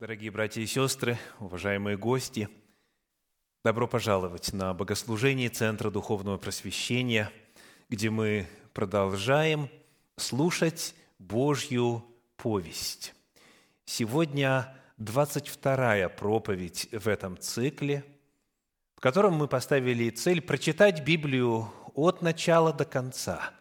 Дорогие 0.00 0.32
братья 0.32 0.60
и 0.60 0.66
сестры, 0.66 1.16
уважаемые 1.38 1.96
гости, 1.96 2.48
добро 3.62 3.86
пожаловать 3.86 4.52
на 4.52 4.74
богослужение 4.74 5.48
Центра 5.50 5.88
Духовного 5.88 6.36
Просвещения, 6.36 7.30
где 7.88 8.10
мы 8.10 8.48
продолжаем 8.72 9.70
слушать 10.16 10.96
Божью 11.20 12.04
повесть. 12.36 13.14
Сегодня 13.84 14.76
22-я 14.98 16.08
проповедь 16.08 16.88
в 16.90 17.06
этом 17.06 17.38
цикле, 17.38 18.04
в 18.96 19.00
котором 19.00 19.34
мы 19.34 19.46
поставили 19.46 20.10
цель 20.10 20.42
прочитать 20.42 21.04
Библию 21.04 21.72
от 21.94 22.20
начала 22.20 22.72
до 22.72 22.84
конца 22.84 23.52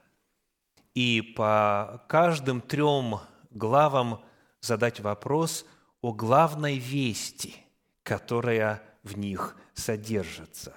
и 0.95 1.21
по 1.21 2.03
каждым 2.09 2.59
трем 2.59 3.19
главам 3.51 4.25
задать 4.61 4.99
вопрос– 4.99 5.67
о 6.03 6.11
главной 6.11 6.77
вести, 6.77 7.55
которая 8.03 8.83
в 9.03 9.17
них 9.17 9.55
содержится. 9.73 10.75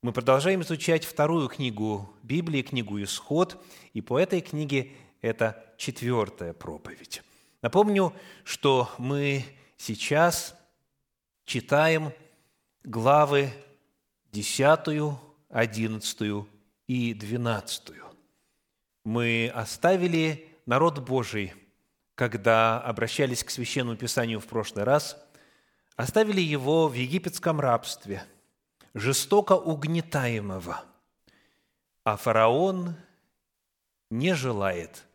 Мы 0.00 0.12
продолжаем 0.12 0.62
изучать 0.62 1.04
вторую 1.04 1.48
книгу 1.48 2.08
Библии, 2.22 2.62
книгу 2.62 3.02
«Исход», 3.02 3.62
и 3.94 4.00
по 4.00 4.16
этой 4.16 4.40
книге 4.40 4.92
это 5.20 5.74
четвертая 5.76 6.52
проповедь. 6.52 7.20
Напомню, 7.62 8.14
что 8.44 8.88
мы 8.96 9.44
сейчас 9.76 10.54
читаем 11.44 12.12
главы 12.84 13.50
10, 14.30 15.18
11 15.48 16.46
и 16.86 17.12
12. 17.12 17.88
Мы 19.02 19.50
оставили 19.52 20.48
народ 20.64 21.00
Божий 21.00 21.54
когда 22.20 22.78
обращались 22.82 23.42
к 23.42 23.48
Священному 23.48 23.96
Писанию 23.96 24.40
в 24.40 24.46
прошлый 24.46 24.84
раз, 24.84 25.16
оставили 25.96 26.42
его 26.42 26.86
в 26.86 26.92
египетском 26.92 27.58
рабстве, 27.60 28.22
жестоко 28.92 29.54
угнетаемого, 29.54 30.84
а 32.04 32.16
фараон 32.18 32.94
не 34.10 34.34
желает 34.34 35.06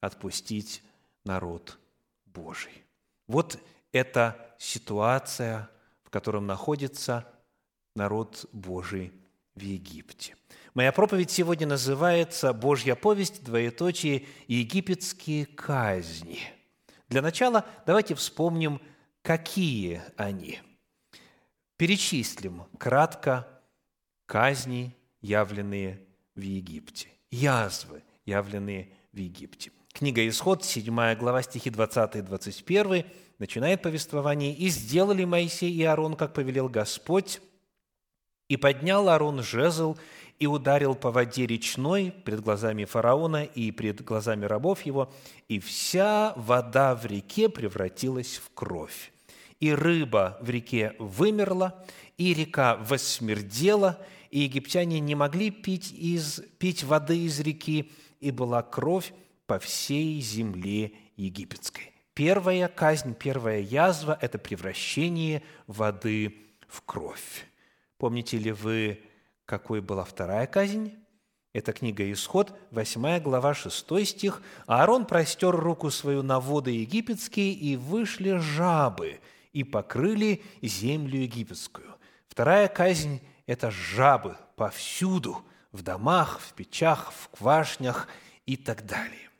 отпустить 0.00 0.82
народ 1.24 1.78
Божий. 2.26 2.82
Вот 3.28 3.56
эта 3.92 4.52
ситуация, 4.58 5.70
в 6.02 6.10
котором 6.10 6.48
находится 6.48 7.24
народ 7.94 8.46
Божий 8.50 9.12
в 9.54 9.60
Египте. 9.60 10.34
Моя 10.74 10.90
проповедь 10.90 11.30
сегодня 11.30 11.68
называется 11.68 12.52
«Божья 12.52 12.96
повесть, 12.96 13.44
двоеточие, 13.44 14.26
египетские 14.48 15.46
казни». 15.46 16.57
Для 17.08 17.22
начала 17.22 17.64
давайте 17.86 18.14
вспомним, 18.14 18.80
какие 19.22 20.02
они. 20.16 20.60
Перечислим 21.76 22.64
кратко 22.78 23.46
казни, 24.26 24.94
явленные 25.20 26.06
в 26.34 26.40
Египте, 26.40 27.08
язвы, 27.30 28.02
явленные 28.26 28.92
в 29.12 29.16
Египте. 29.16 29.72
Книга 29.92 30.26
«Исход», 30.28 30.64
7 30.64 31.14
глава, 31.16 31.42
стихи 31.42 31.70
20 31.70 32.16
и 32.16 32.22
21, 32.22 33.04
начинает 33.38 33.82
повествование. 33.82 34.54
«И 34.54 34.68
сделали 34.68 35.24
Моисей 35.24 35.72
и 35.72 35.82
Аарон, 35.82 36.14
как 36.14 36.34
повелел 36.34 36.68
Господь, 36.68 37.40
и 38.48 38.56
поднял 38.56 39.08
Аарон 39.08 39.42
жезл, 39.42 39.96
и 40.38 40.46
ударил 40.46 40.94
по 40.94 41.10
воде 41.10 41.46
речной 41.46 42.12
пред 42.24 42.40
глазами 42.40 42.84
фараона 42.84 43.44
и 43.44 43.70
пред 43.72 44.04
глазами 44.04 44.44
рабов 44.44 44.82
его, 44.82 45.12
и 45.48 45.58
вся 45.58 46.32
вода 46.36 46.94
в 46.94 47.06
реке 47.06 47.48
превратилась 47.48 48.36
в 48.36 48.50
кровь. 48.54 49.12
И 49.60 49.72
рыба 49.72 50.38
в 50.40 50.48
реке 50.50 50.94
вымерла, 50.98 51.84
и 52.16 52.32
река 52.34 52.76
восмердела, 52.76 53.98
и 54.30 54.40
египтяне 54.40 55.00
не 55.00 55.14
могли 55.14 55.50
пить, 55.50 55.92
из, 55.92 56.40
пить 56.58 56.84
воды 56.84 57.18
из 57.18 57.40
реки, 57.40 57.90
и 58.20 58.30
была 58.30 58.62
кровь 58.62 59.12
по 59.46 59.58
всей 59.58 60.20
земле 60.20 60.92
египетской. 61.16 61.92
Первая 62.14 62.68
казнь, 62.68 63.14
первая 63.14 63.60
язва– 63.60 64.18
это 64.20 64.38
превращение 64.38 65.42
воды 65.66 66.36
в 66.68 66.82
кровь. 66.82 67.46
Помните 67.96 68.38
ли 68.38 68.52
вы 68.52 69.00
какой 69.48 69.80
была 69.80 70.04
вторая 70.04 70.46
казнь? 70.46 70.94
Это 71.54 71.72
книга 71.72 72.12
«Исход», 72.12 72.52
8 72.70 73.18
глава, 73.20 73.54
6 73.54 74.06
стих. 74.06 74.42
«Аарон 74.66 75.06
простер 75.06 75.56
руку 75.56 75.90
свою 75.90 76.22
на 76.22 76.38
воды 76.38 76.72
египетские, 76.72 77.54
и 77.54 77.74
вышли 77.74 78.36
жабы, 78.36 79.20
и 79.54 79.64
покрыли 79.64 80.42
землю 80.60 81.20
египетскую». 81.20 81.96
Вторая 82.28 82.68
казнь– 82.68 83.22
это 83.46 83.70
жабы 83.70 84.36
повсюду, 84.54 85.42
в 85.72 85.80
домах, 85.80 86.40
в 86.40 86.52
печах, 86.52 87.10
в 87.10 87.30
квашнях 87.30 88.06
и 88.44 88.58
так 88.58 88.84
далее. 88.84 89.30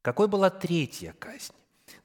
Какой 0.00 0.28
была 0.28 0.48
третья 0.48 1.12
казнь? 1.12 1.52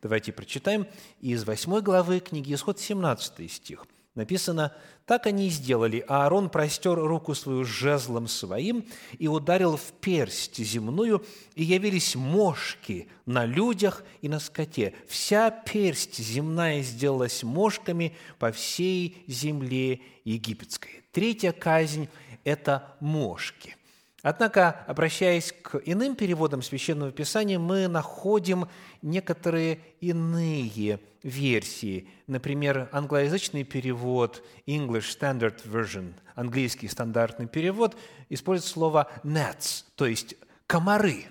Давайте 0.01 0.33
прочитаем 0.33 0.85
из 1.21 1.45
8 1.45 1.79
главы 1.79 2.19
книги 2.19 2.53
«Исход», 2.53 2.77
17 2.77 3.49
стих– 3.49 3.87
Написано, 4.13 4.75
так 5.05 5.25
они 5.25 5.47
и 5.47 5.49
сделали. 5.49 6.03
А 6.07 6.25
Аарон 6.25 6.49
простер 6.49 6.95
руку 6.95 7.33
свою 7.33 7.63
жезлом 7.63 8.27
своим 8.27 8.85
и 9.17 9.27
ударил 9.27 9.77
в 9.77 9.93
персть 10.01 10.57
земную, 10.57 11.25
и 11.55 11.63
явились 11.63 12.15
мошки 12.15 13.07
на 13.25 13.45
людях 13.45 14.03
и 14.21 14.27
на 14.27 14.39
скоте. 14.39 14.93
Вся 15.07 15.49
персть 15.49 16.17
земная 16.17 16.81
сделалась 16.81 17.43
мошками 17.43 18.15
по 18.37 18.51
всей 18.51 19.23
земле 19.27 20.01
египетской. 20.25 21.03
Третья 21.11 21.53
казнь– 21.53 22.09
это 22.43 22.95
мошки. 22.99 23.77
Однако, 24.23 24.83
обращаясь 24.85 25.51
к 25.51 25.81
иным 25.83 26.15
переводам 26.15 26.61
Священного 26.61 27.11
Писания, 27.11 27.57
мы 27.57 27.87
находим 27.87 28.67
некоторые 29.01 29.79
иные 29.99 30.99
версии. 31.23 32.07
Например, 32.27 32.87
англоязычный 32.91 33.63
перевод 33.63 34.43
English 34.67 35.17
Standard 35.19 35.59
Version, 35.65 36.13
английский 36.35 36.87
стандартный 36.87 37.47
перевод, 37.47 37.97
использует 38.29 38.71
слово 38.71 39.09
«gnats», 39.23 39.85
то 39.95 40.05
есть 40.05 40.35
«комары». 40.67 41.25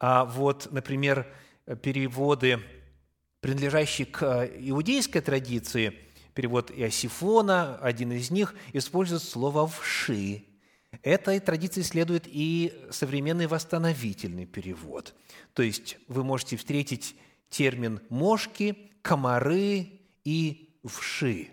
А 0.00 0.24
вот, 0.24 0.68
например, 0.70 1.26
переводы, 1.82 2.58
принадлежащие 3.40 4.06
к 4.06 4.48
иудейской 4.60 5.20
традиции, 5.20 5.98
перевод 6.32 6.70
Иосифона, 6.70 7.76
один 7.76 8.12
из 8.12 8.30
них, 8.30 8.54
использует 8.72 9.22
слово 9.22 9.66
«вши», 9.68 10.44
Этой 11.02 11.40
традиции 11.40 11.82
следует 11.82 12.24
и 12.26 12.86
современный 12.90 13.46
восстановительный 13.46 14.46
перевод. 14.46 15.14
То 15.52 15.62
есть 15.62 15.98
вы 16.08 16.24
можете 16.24 16.56
встретить 16.56 17.16
термин 17.48 18.00
«мошки», 18.08 18.90
«комары» 19.02 20.00
и 20.24 20.78
«вши». 20.84 21.48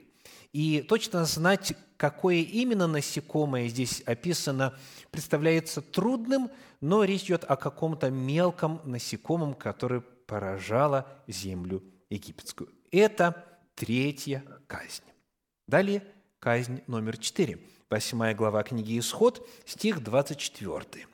И 0.51 0.81
точно 0.81 1.24
знать, 1.25 1.74
какое 1.97 2.38
именно 2.38 2.88
насекомое 2.88 3.69
здесь 3.69 4.01
описано, 4.01 4.78
представляется 5.12 5.81
трудным, 5.81 6.51
но 6.81 7.03
речь 7.03 7.25
идет 7.25 7.46
о 7.46 7.56
каком-то 7.56 8.09
мелком 8.09 8.81
насекомом, 8.84 9.53
которое 9.53 10.01
поражало 10.01 11.07
землю 11.28 11.84
египетскую. 12.09 12.69
Это 12.91 13.46
третья 13.75 14.44
казнь. 14.68 15.03
Далее 15.68 16.03
казнь 16.40 16.81
номер 16.88 17.18
четыре– 17.18 17.59
8 17.91 18.34
глава 18.35 18.63
книги 18.63 18.97
«Исход», 18.97 19.46
стих 19.66 20.02
24. 20.02 21.07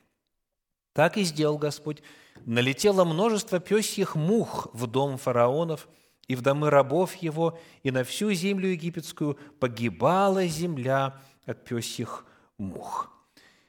«Так 0.92 1.16
и 1.16 1.24
сделал 1.24 1.58
Господь. 1.58 2.04
Налетело 2.46 3.04
множество 3.04 3.58
пёсьих 3.58 4.14
мух 4.14 4.68
в 4.72 4.86
дом 4.86 5.18
фараонов 5.18 5.88
и 6.28 6.36
в 6.36 6.40
домы 6.40 6.70
рабов 6.70 7.16
его, 7.16 7.58
и 7.82 7.90
на 7.90 8.04
всю 8.04 8.32
землю 8.32 8.68
египетскую 8.68 9.36
погибала 9.58 10.46
земля 10.46 11.20
от 11.46 11.64
пёсьих 11.64 12.24
мух». 12.58 13.10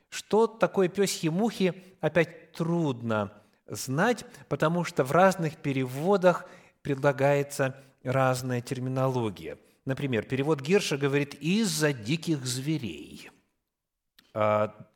Что 0.09 0.45
такое 0.45 0.87
пёсьи 0.87 1.29
мухи, 1.29 1.83
опять 2.01 2.51
трудно 2.51 3.33
знать, 3.65 4.23
потому 4.49 4.83
что 4.83 5.03
в 5.03 5.11
разных 5.11 5.57
переводах 5.57 6.45
предлагается 6.83 7.75
разная 8.03 8.61
терминология– 8.61 9.57
Например, 9.89 10.23
перевод 10.23 10.61
Гирша 10.61 10.97
говорит 10.97 11.33
«из-за 11.41 11.93
диких 11.93 12.45
зверей». 12.45 13.31
А, 14.35 14.87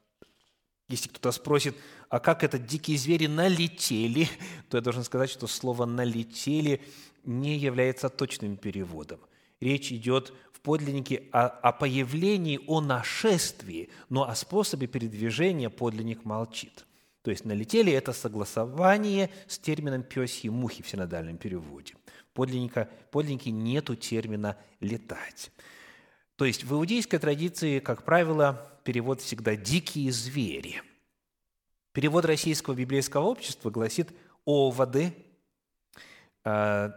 если 0.87 1.09
кто-то 1.09 1.31
спросит, 1.31 1.75
а 2.09 2.19
как 2.19 2.43
это 2.43 2.59
дикие 2.59 2.99
звери 2.99 3.25
налетели, 3.25 4.29
то 4.69 4.77
я 4.77 4.81
должен 4.81 5.03
сказать, 5.03 5.31
что 5.31 5.47
слово 5.47 5.85
«налетели» 5.85 6.79
не 7.23 7.57
является 7.57 8.07
точным 8.07 8.55
переводом. 8.55 9.19
Речь 9.59 9.91
идет 9.91 10.31
в 10.51 10.59
подлиннике 10.59 11.23
о, 11.31 11.47
о 11.47 11.71
появлении, 11.71 12.59
о 12.67 12.79
нашествии, 12.79 13.89
но 14.09 14.29
о 14.29 14.35
способе 14.35 14.85
передвижения 14.85 15.71
подлинник 15.71 16.23
молчит. 16.23 16.85
То 17.23 17.31
есть 17.31 17.45
налетели– 17.45 17.91
это 17.93 18.13
согласование 18.13 19.31
с 19.47 19.57
термином 19.57 20.03
«пёсьи 20.03 20.49
мухи» 20.49 20.83
в 20.83 20.87
синодальном 20.87 21.37
переводе. 21.37 21.95
Подлинника, 22.33 22.89
подлинники 23.12 23.50
нету 23.50 23.95
термина 23.95 24.57
«летать». 24.80 25.51
То 26.35 26.45
есть 26.45 26.63
в 26.63 26.74
иудейской 26.74 27.19
традиции, 27.19 27.80
как 27.80 28.03
правило, 28.03 28.68
перевод 28.83 29.21
всегда 29.21 29.56
«дикие 29.56 30.12
звери». 30.12 30.81
Перевод 31.91 32.25
российского 32.25 32.74
библейского 32.74 33.25
общества 33.25 33.69
гласит 33.69 34.09
«оводы». 34.45 35.13
А, 36.44 36.91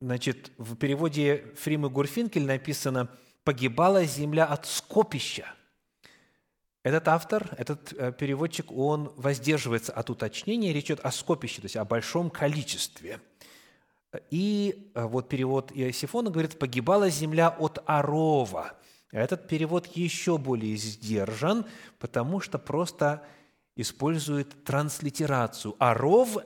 значит, 0.00 0.52
в 0.56 0.74
переводе 0.76 1.52
Фримы 1.58 1.90
Гурфинкель 1.90 2.46
написано 2.46 3.10
«погибала 3.44 4.04
земля 4.04 4.46
от 4.46 4.66
скопища». 4.66 5.54
Этот 6.82 7.08
автор, 7.08 7.54
этот 7.58 7.92
э, 7.92 8.12
переводчик, 8.12 8.72
он 8.72 9.12
воздерживается 9.16 9.92
от 9.92 10.08
уточнения, 10.08 10.72
речь 10.72 10.86
идет 10.86 11.00
о 11.00 11.10
скопище, 11.10 11.60
то 11.60 11.66
есть 11.66 11.76
о 11.76 11.84
большом 11.84 12.30
количестве. 12.30 13.20
И 14.30 14.90
э, 14.94 15.04
вот 15.04 15.28
перевод 15.28 15.70
Иосифона 15.74 16.30
говорит, 16.30 16.58
погибала 16.58 17.10
земля 17.10 17.48
от 17.48 17.82
Арова. 17.86 18.72
Этот 19.10 19.48
перевод 19.48 19.86
еще 19.86 20.38
более 20.38 20.76
сдержан, 20.76 21.64
потому 21.98 22.40
что 22.40 22.58
просто 22.58 23.22
использует 23.76 24.64
транслитерацию. 24.64 25.76
А 25.78 25.94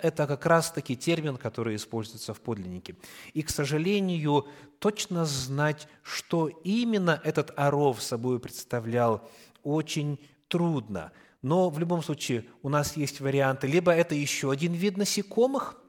это 0.02 0.26
как 0.26 0.44
раз-таки 0.44 0.96
термин, 0.96 1.38
который 1.38 1.76
используется 1.76 2.34
в 2.34 2.40
подлиннике. 2.40 2.96
И, 3.32 3.42
к 3.42 3.50
сожалению, 3.50 4.46
точно 4.78 5.24
знать, 5.24 5.88
что 6.02 6.48
именно 6.48 7.20
этот 7.24 7.52
аров 7.56 8.02
собой 8.02 8.38
представлял, 8.38 9.28
очень 9.62 10.20
трудно. 10.48 11.10
Но 11.40 11.70
в 11.70 11.78
любом 11.78 12.02
случае 12.02 12.44
у 12.62 12.68
нас 12.68 12.96
есть 12.96 13.20
варианты. 13.20 13.66
Либо 13.66 13.92
это 13.92 14.14
еще 14.14 14.50
один 14.50 14.74
вид 14.74 14.96
насекомых, 14.98 15.81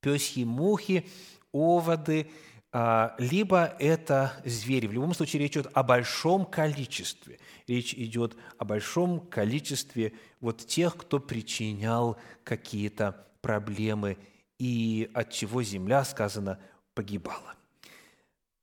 пёсьи 0.00 0.44
мухи, 0.44 1.06
оводы, 1.52 2.30
а, 2.72 3.14
либо 3.18 3.74
это 3.78 4.40
звери. 4.44 4.86
В 4.86 4.92
любом 4.92 5.14
случае 5.14 5.42
речь 5.42 5.52
идет 5.52 5.70
о 5.74 5.82
большом 5.82 6.46
количестве. 6.46 7.38
Речь 7.66 7.94
идет 7.94 8.36
о 8.58 8.64
большом 8.64 9.20
количестве 9.20 10.12
вот 10.40 10.66
тех, 10.66 10.96
кто 10.96 11.18
причинял 11.18 12.16
какие-то 12.44 13.26
проблемы 13.42 14.18
и 14.58 15.10
от 15.14 15.30
чего 15.30 15.62
земля, 15.62 16.04
сказано, 16.04 16.60
погибала. 16.94 17.54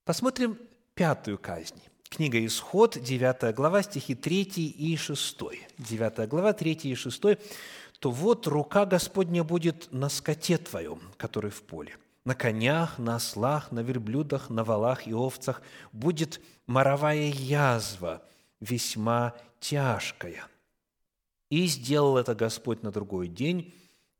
Посмотрим 0.05 0.57
пятую 0.93 1.37
казнь. 1.37 1.81
Книга 2.09 2.43
«Исход», 2.45 2.97
9 2.97 3.53
глава, 3.53 3.83
стихи 3.83 4.15
3 4.15 4.43
и 4.43 4.95
6. 4.95 5.37
9 5.77 6.29
глава, 6.29 6.53
3 6.53 6.71
и 6.83 6.95
6. 6.95 7.23
«То 7.99 8.11
вот 8.11 8.47
рука 8.47 8.85
Господня 8.85 9.43
будет 9.43 9.91
на 9.91 10.09
скоте 10.09 10.57
твоем, 10.57 11.01
который 11.17 11.51
в 11.51 11.63
поле, 11.63 11.97
на 12.25 12.35
конях, 12.35 12.99
на 12.99 13.15
ослах, 13.15 13.71
на 13.71 13.79
верблюдах, 13.79 14.49
на 14.49 14.63
валах 14.63 15.07
и 15.07 15.13
овцах 15.13 15.61
будет 15.91 16.41
моровая 16.67 17.31
язва, 17.31 18.21
весьма 18.59 19.33
тяжкая. 19.59 20.47
И 21.49 21.65
сделал 21.65 22.17
это 22.17 22.35
Господь 22.35 22.83
на 22.83 22.91
другой 22.91 23.27
день, 23.27 23.73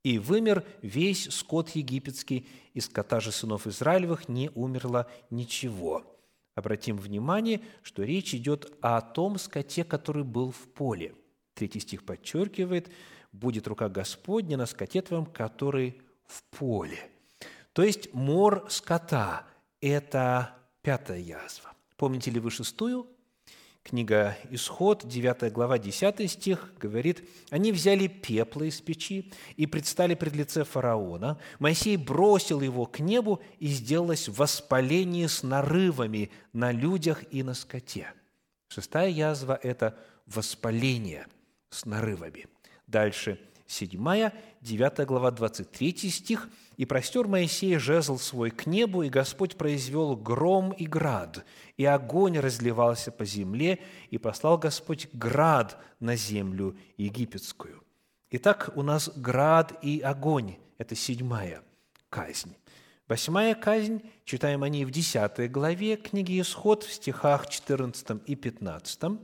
и 0.03 0.17
вымер 0.17 0.63
весь 0.81 1.31
скот 1.33 1.69
египетский, 1.69 2.47
из 2.73 2.85
скота 2.85 3.19
же 3.19 3.31
сынов 3.31 3.67
Израилевых 3.67 4.29
не 4.29 4.49
умерло 4.55 5.07
ничего». 5.29 6.03
Обратим 6.57 6.97
внимание, 6.97 7.61
что 7.83 8.01
речь 8.01 8.33
идет 8.33 8.75
о 8.81 8.99
том 9.01 9.37
скоте, 9.37 9.83
который 9.83 10.23
был 10.23 10.49
в 10.49 10.67
поле. 10.73 11.13
Третий 11.53 11.79
стих 11.79 12.03
подчеркивает, 12.03 12.89
«Будет 13.31 13.67
рука 13.67 13.89
Господня 13.89 14.57
на 14.57 14.65
скоте 14.65 15.01
твоем, 15.01 15.25
который 15.25 16.01
в 16.25 16.43
поле». 16.57 17.09
То 17.73 17.83
есть 17.83 18.13
мор 18.13 18.65
скота– 18.69 19.45
это 19.81 20.55
пятая 20.81 21.19
язва. 21.19 21.73
Помните 21.95 22.31
ли 22.31 22.39
вы 22.39 22.49
шестую? 22.49 23.07
Книга 23.83 24.37
«Исход», 24.49 25.07
9 25.07 25.53
глава, 25.53 25.77
10 25.77 26.29
стих, 26.29 26.73
говорит, 26.77 27.23
«Они 27.51 27.71
взяли 27.71 28.07
пепла 28.07 28.63
из 28.63 28.81
печи 28.81 29.31
и 29.55 29.65
предстали 29.65 30.13
пред 30.13 30.35
лице 30.35 30.65
фараона. 30.65 31.39
Моисей 31.59 31.95
бросил 31.95 32.59
его 32.59 32.85
к 32.85 32.99
небу, 32.99 33.41
и 33.59 33.67
сделалось 33.67 34.27
воспаление 34.27 35.29
с 35.29 35.41
нарывами 35.41 36.31
на 36.51 36.73
людях 36.73 37.23
и 37.31 37.43
на 37.43 37.53
скоте». 37.53 38.11
Шестая 38.67 39.09
язва– 39.09 39.57
это 39.63 39.97
воспаление 40.25 41.27
с 41.69 41.85
нарывами. 41.85 42.47
Дальше– 42.87 43.39
седьмая, 43.67 44.33
9 44.61 45.05
глава, 45.05 45.31
23 45.31 46.09
стих. 46.09 46.49
«И 46.77 46.85
простер 46.85 47.27
Моисей 47.27 47.77
жезл 47.77 48.17
свой 48.17 48.51
к 48.51 48.65
небу, 48.65 49.01
и 49.01 49.09
Господь 49.09 49.57
произвел 49.57 50.15
гром 50.15 50.71
и 50.71 50.85
град, 50.85 51.43
и 51.75 51.85
огонь 51.85 52.37
разливался 52.37 53.11
по 53.11 53.25
земле, 53.25 53.79
и 54.11 54.17
послал 54.17 54.57
Господь 54.57 55.09
град 55.11 55.77
на 55.99 56.15
землю 56.15 56.77
египетскую». 56.97 57.83
Итак, 58.29 58.71
у 58.75 58.83
нас 58.83 59.09
град 59.15 59.73
и 59.81 60.01
огонь– 60.01 60.57
это 60.77 60.95
седьмая 60.95 61.63
казнь. 62.09 62.55
Восьмая 63.07 63.55
казнь, 63.55 64.01
читаем 64.25 64.63
о 64.63 64.69
ней 64.69 64.85
в 64.85 64.91
10 64.91 65.49
главе 65.49 65.95
книги 65.95 66.39
«Исход» 66.39 66.83
в 66.83 66.91
стихах 66.91 67.49
14 67.49 68.21
и 68.27 68.35
15. 68.35 69.19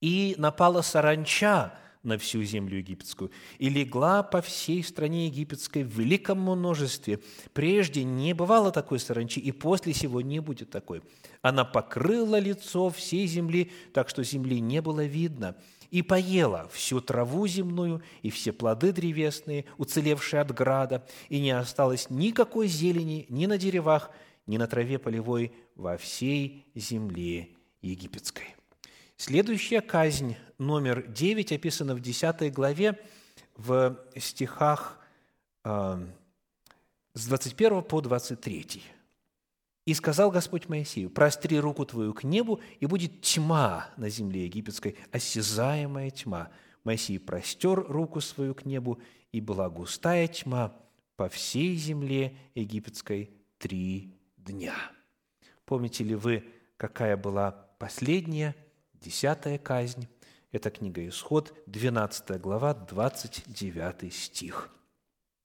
«И 0.00 0.34
напала 0.38 0.82
саранча 0.82 1.74
на 2.06 2.16
всю 2.18 2.42
землю 2.42 2.78
египетскую, 2.78 3.30
и 3.58 3.68
легла 3.68 4.22
по 4.22 4.40
всей 4.40 4.82
стране 4.82 5.26
египетской 5.26 5.82
в 5.82 5.98
великом 5.98 6.40
множестве. 6.40 7.20
Прежде 7.52 8.04
не 8.04 8.32
бывало 8.32 8.72
такой 8.72 8.98
саранчи, 8.98 9.40
и 9.40 9.52
после 9.52 9.92
сего 9.92 10.20
не 10.20 10.40
будет 10.40 10.70
такой. 10.70 11.02
Она 11.42 11.64
покрыла 11.64 12.38
лицо 12.38 12.90
всей 12.90 13.26
земли, 13.26 13.70
так 13.92 14.08
что 14.08 14.24
земли 14.24 14.60
не 14.60 14.80
было 14.80 15.04
видно, 15.04 15.56
и 15.90 16.02
поела 16.02 16.68
всю 16.72 17.00
траву 17.00 17.46
земную 17.46 18.02
и 18.22 18.30
все 18.30 18.52
плоды 18.52 18.92
древесные, 18.92 19.66
уцелевшие 19.78 20.40
от 20.40 20.52
града, 20.52 21.06
и 21.28 21.40
не 21.40 21.50
осталось 21.50 22.10
никакой 22.10 22.68
зелени 22.68 23.26
ни 23.28 23.46
на 23.46 23.58
деревах, 23.58 24.10
ни 24.46 24.58
на 24.58 24.66
траве 24.66 24.98
полевой 24.98 25.52
во 25.74 25.96
всей 25.96 26.66
земле 26.74 27.50
египетской. 27.82 28.55
Следующая 29.18 29.80
казнь, 29.80 30.36
номер 30.58 31.06
9, 31.06 31.50
описана 31.52 31.94
в 31.94 32.00
10 32.00 32.52
главе 32.52 33.00
в 33.54 33.98
стихах 34.14 34.98
э, 35.64 36.06
с 37.14 37.26
21 37.26 37.82
по 37.82 38.02
23. 38.02 38.82
«И 39.86 39.94
сказал 39.94 40.30
Господь 40.30 40.68
Моисею, 40.68 41.08
простри 41.08 41.58
руку 41.58 41.86
твою 41.86 42.12
к 42.12 42.24
небу, 42.24 42.60
и 42.78 42.84
будет 42.84 43.22
тьма 43.22 43.88
на 43.96 44.10
земле 44.10 44.44
египетской, 44.44 44.96
осязаемая 45.12 46.10
тьма. 46.10 46.50
Моисей 46.84 47.18
простер 47.18 47.86
руку 47.88 48.20
свою 48.20 48.54
к 48.54 48.66
небу, 48.66 49.00
и 49.32 49.40
была 49.40 49.70
густая 49.70 50.28
тьма 50.28 50.76
по 51.16 51.30
всей 51.30 51.74
земле 51.76 52.36
египетской 52.54 53.30
три 53.56 54.14
дня». 54.36 54.74
Помните 55.64 56.04
ли 56.04 56.14
вы, 56.14 56.44
какая 56.76 57.16
была 57.16 57.52
последняя 57.78 58.54
Десятая 59.06 59.56
казнь– 59.56 60.08
это 60.50 60.68
книга 60.68 61.06
Исход, 61.06 61.56
12 61.66 62.40
глава, 62.40 62.74
29 62.74 64.12
стих. 64.12 64.68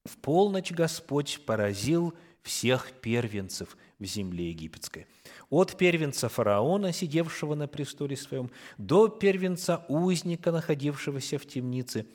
«В 0.03 0.17
полночь 0.17 0.71
Господь 0.71 1.45
поразил 1.45 2.15
всех 2.41 2.91
первенцев 3.01 3.77
в 3.99 4.05
земле 4.05 4.49
египетской, 4.49 5.05
от 5.51 5.77
первенца 5.77 6.27
фараона, 6.27 6.91
сидевшего 6.91 7.53
на 7.53 7.67
престоле 7.67 8.17
своем, 8.17 8.49
до 8.79 9.09
первенца 9.09 9.85
узника, 9.89 10.51
находившегося 10.51 11.37
в 11.37 11.45
темнице, 11.45 12.07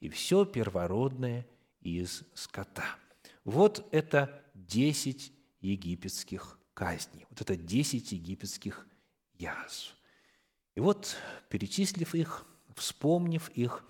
и 0.00 0.10
все 0.10 0.44
первородное 0.44 1.46
из 1.80 2.24
скота». 2.34 2.84
Вот 3.44 3.88
это 3.90 4.42
десять 4.52 5.32
египетских 5.62 6.58
казней. 6.74 7.24
Вот 7.30 7.40
это 7.40 7.56
десять 7.56 8.12
египетских 8.12 8.86
язв. 9.38 9.96
И 10.74 10.80
вот, 10.80 11.16
перечислив 11.48 12.14
их, 12.14 12.46
вспомнив 12.74 13.48
их, 13.50 13.84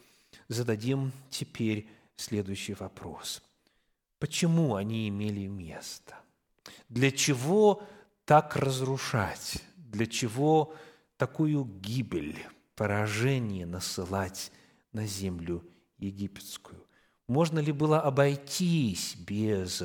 зададим 0.48 1.12
теперь 1.30 1.88
следующий 2.16 2.74
вопрос. 2.74 3.42
Почему 4.18 4.74
они 4.74 5.08
имели 5.08 5.46
место? 5.46 6.16
Для 6.88 7.10
чего 7.10 7.82
так 8.24 8.56
разрушать? 8.56 9.62
Для 9.76 10.06
чего 10.06 10.74
такую 11.16 11.64
гибель, 11.64 12.38
поражение 12.74 13.66
насылать 13.66 14.52
на 14.92 15.06
землю 15.06 15.64
египетскую? 15.98 16.86
Можно 17.28 17.60
ли 17.60 17.72
было 17.72 18.00
обойтись 18.00 19.16
без 19.16 19.82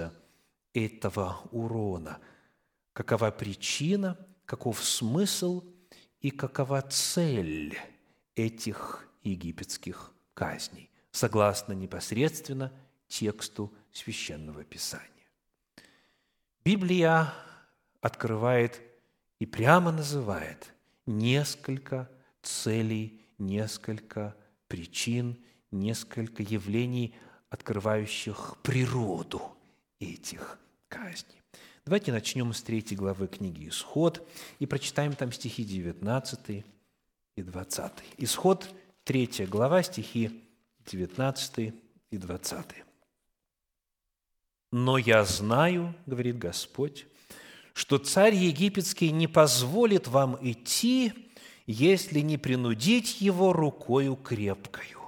этого 0.74 1.42
урона? 1.52 2.20
Какова 2.94 3.32
причина, 3.32 4.18
каков 4.46 4.84
смысл– 4.84 5.64
и 6.26 6.32
какова 6.32 6.82
цель 6.82 7.78
этих 8.36 9.08
египетских 9.22 10.12
казней. 10.34 10.90
согласно 11.12 11.74
непосредственно 11.74 12.74
тексту 13.08 13.72
Священного 13.94 14.64
Писания. 14.64 15.30
Библия 16.66 17.32
открывает 18.02 18.82
и 19.38 19.46
прямо 19.46 19.92
называет 19.92 20.74
несколько 21.06 22.10
целей, 22.42 23.22
несколько 23.38 24.36
причин, 24.68 25.38
несколько 25.70 26.42
явлений, 26.42 27.14
открывающих 27.52 28.58
природу 28.64 29.56
этих 30.00 30.58
казней. 30.88 31.44
Давайте 31.88 32.12
начнем 32.12 32.52
с 32.52 32.64
третьей 32.64 32.98
главы 32.98 33.28
книги 33.28 33.70
«Исход» 33.70 34.28
и 34.58 34.66
прочитаем 34.66 35.14
там 35.14 35.32
стихи 35.32 35.64
19 35.64 36.66
и 37.36 37.44
20. 37.44 37.92
Исход, 38.18 38.68
третья 39.04 39.46
глава, 39.46 39.84
стихи 39.84 40.44
19 40.88 41.76
и 42.10 42.18
20. 42.18 42.66
«Но 44.72 44.98
я 44.98 45.24
знаю,– 45.26 45.94
говорит 46.08 46.40
Господь,– 46.40 47.06
что 47.74 48.00
царь 48.00 48.34
египетский 48.34 49.12
не 49.12 49.28
позволит 49.28 50.08
вам 50.08 50.40
идти, 50.42 51.14
если 51.68 52.22
не 52.22 52.40
принудить 52.40 53.22
его 53.22 53.54
рукою 53.54 54.16
крепкою. 54.16 55.02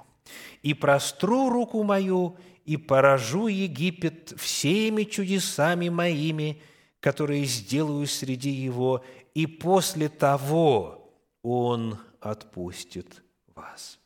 И 0.62 0.74
простру 0.74 1.50
руку 1.50 1.82
мою, 1.82 2.36
и 2.68 2.76
поражу 2.76 3.46
Египет 3.46 4.34
всеми 4.36 5.04
чудесами 5.04 5.88
моими, 5.88 6.60
которые 7.00 7.46
сделаю 7.46 8.06
среди 8.06 8.50
его, 8.50 9.02
и 9.32 9.46
после 9.46 10.10
того 10.10 11.10
он 11.42 11.98
отпустит 12.20 13.22
вас». 13.54 13.98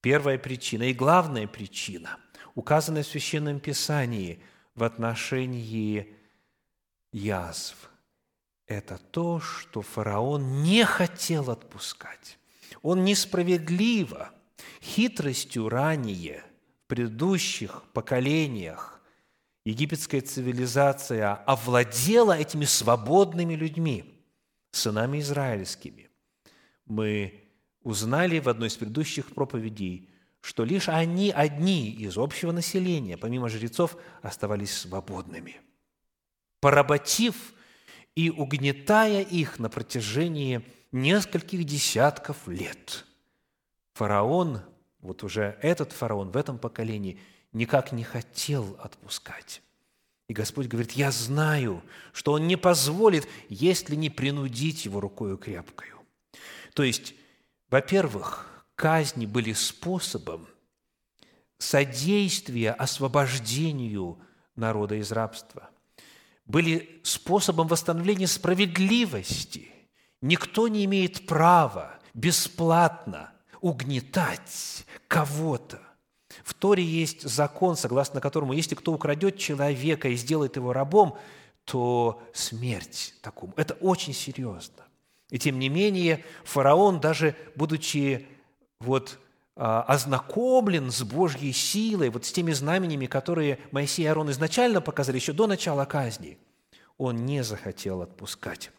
Первая 0.00 0.38
причина 0.38 0.90
и 0.90 0.92
главная 0.92 1.46
причина, 1.46 2.18
указанная 2.56 3.04
в 3.04 3.06
Священном 3.06 3.60
Писании 3.60 4.42
в 4.74 4.82
отношении 4.82 6.16
язв, 7.12 7.90
это 8.66 8.98
то, 9.12 9.38
что 9.38 9.82
фараон 9.82 10.64
не 10.64 10.84
хотел 10.84 11.48
отпускать. 11.48 12.38
Он 12.82 13.04
несправедливо, 13.04 14.32
хитростью 14.82 15.68
ранее, 15.68 16.42
предыдущих 16.88 17.84
поколениях, 17.92 19.00
египетская 19.64 20.20
цивилизация 20.20 21.34
овладела 21.34 22.36
этими 22.36 22.64
свободными 22.64 23.54
людьми, 23.54 24.24
сынами 24.72 25.20
израильскими. 25.20 26.10
Мы 26.86 27.44
узнали 27.82 28.40
в 28.40 28.48
одной 28.48 28.68
из 28.68 28.76
предыдущих 28.76 29.34
проповедей, 29.34 30.08
что 30.40 30.64
лишь 30.64 30.88
они 30.88 31.30
одни 31.30 31.90
из 31.90 32.16
общего 32.16 32.52
населения, 32.52 33.16
помимо 33.16 33.48
жрецов, 33.48 33.96
оставались 34.22 34.74
свободными. 34.74 35.60
Поработив 36.60 37.52
и 38.14 38.30
угнетая 38.30 39.22
их 39.22 39.58
на 39.58 39.68
протяжении 39.68 40.64
нескольких 40.90 41.64
десятков 41.64 42.48
лет, 42.48 43.04
фараон, 43.92 44.62
вот 45.00 45.22
уже 45.22 45.58
этот 45.62 45.92
фараон 45.92 46.30
в 46.30 46.36
этом 46.36 46.58
поколении, 46.58 47.20
никак 47.52 47.92
не 47.92 48.04
хотел 48.04 48.76
отпускать. 48.80 49.62
И 50.28 50.34
Господь 50.34 50.66
говорит, 50.66 50.92
я 50.92 51.10
знаю, 51.10 51.82
что 52.12 52.32
Он 52.32 52.46
не 52.46 52.56
позволит, 52.56 53.26
если 53.48 53.94
не 53.94 54.10
принудить 54.10 54.84
его 54.84 55.00
рукою 55.00 55.38
крепкою. 55.38 55.98
То 56.74 56.82
есть 56.82 57.14
во-первых, 57.70 58.64
казни 58.74 59.26
были 59.26 59.52
способом 59.52 60.48
содействия 61.58 62.72
освобождению 62.72 64.18
народа 64.56 64.94
из 64.94 65.12
рабства, 65.12 65.68
были 66.46 67.00
способом 67.02 67.68
восстановления 67.68 68.26
справедливости. 68.26 69.70
Никто 70.22 70.68
не 70.68 70.84
имеет 70.86 71.26
права 71.26 71.98
бесплатно 72.14 73.32
угнетать 73.60 74.84
кого-то. 75.06 75.80
В 76.44 76.54
Торе 76.54 76.84
есть 76.84 77.22
закон, 77.22 77.76
согласно 77.76 78.20
которому, 78.20 78.52
если 78.52 78.74
кто 78.74 78.92
украдет 78.92 79.38
человека 79.38 80.08
и 80.08 80.16
сделает 80.16 80.56
его 80.56 80.72
рабом, 80.72 81.18
то 81.64 82.22
смерть 82.32 83.14
такому. 83.22 83.52
Это 83.56 83.74
очень 83.74 84.14
серьезно. 84.14 84.84
И 85.30 85.38
тем 85.38 85.58
не 85.58 85.68
менее, 85.68 86.24
фараон, 86.44 87.00
даже 87.00 87.36
будучи 87.54 88.26
вот, 88.80 89.18
а, 89.56 89.82
ознакомлен 89.82 90.90
с 90.90 91.02
Божьей 91.02 91.52
силой, 91.52 92.10
вот 92.10 92.24
с 92.24 92.32
теми 92.32 92.52
знаменями, 92.52 93.06
которые 93.06 93.58
Моисей 93.70 94.04
и 94.04 94.06
Аарон 94.06 94.30
изначально 94.30 94.80
показали 94.80 95.16
еще 95.16 95.32
до 95.32 95.46
начала 95.46 95.84
казни, 95.84 96.38
он 96.96 97.26
не 97.26 97.42
захотел 97.44 98.02
отпускать. 98.02 98.70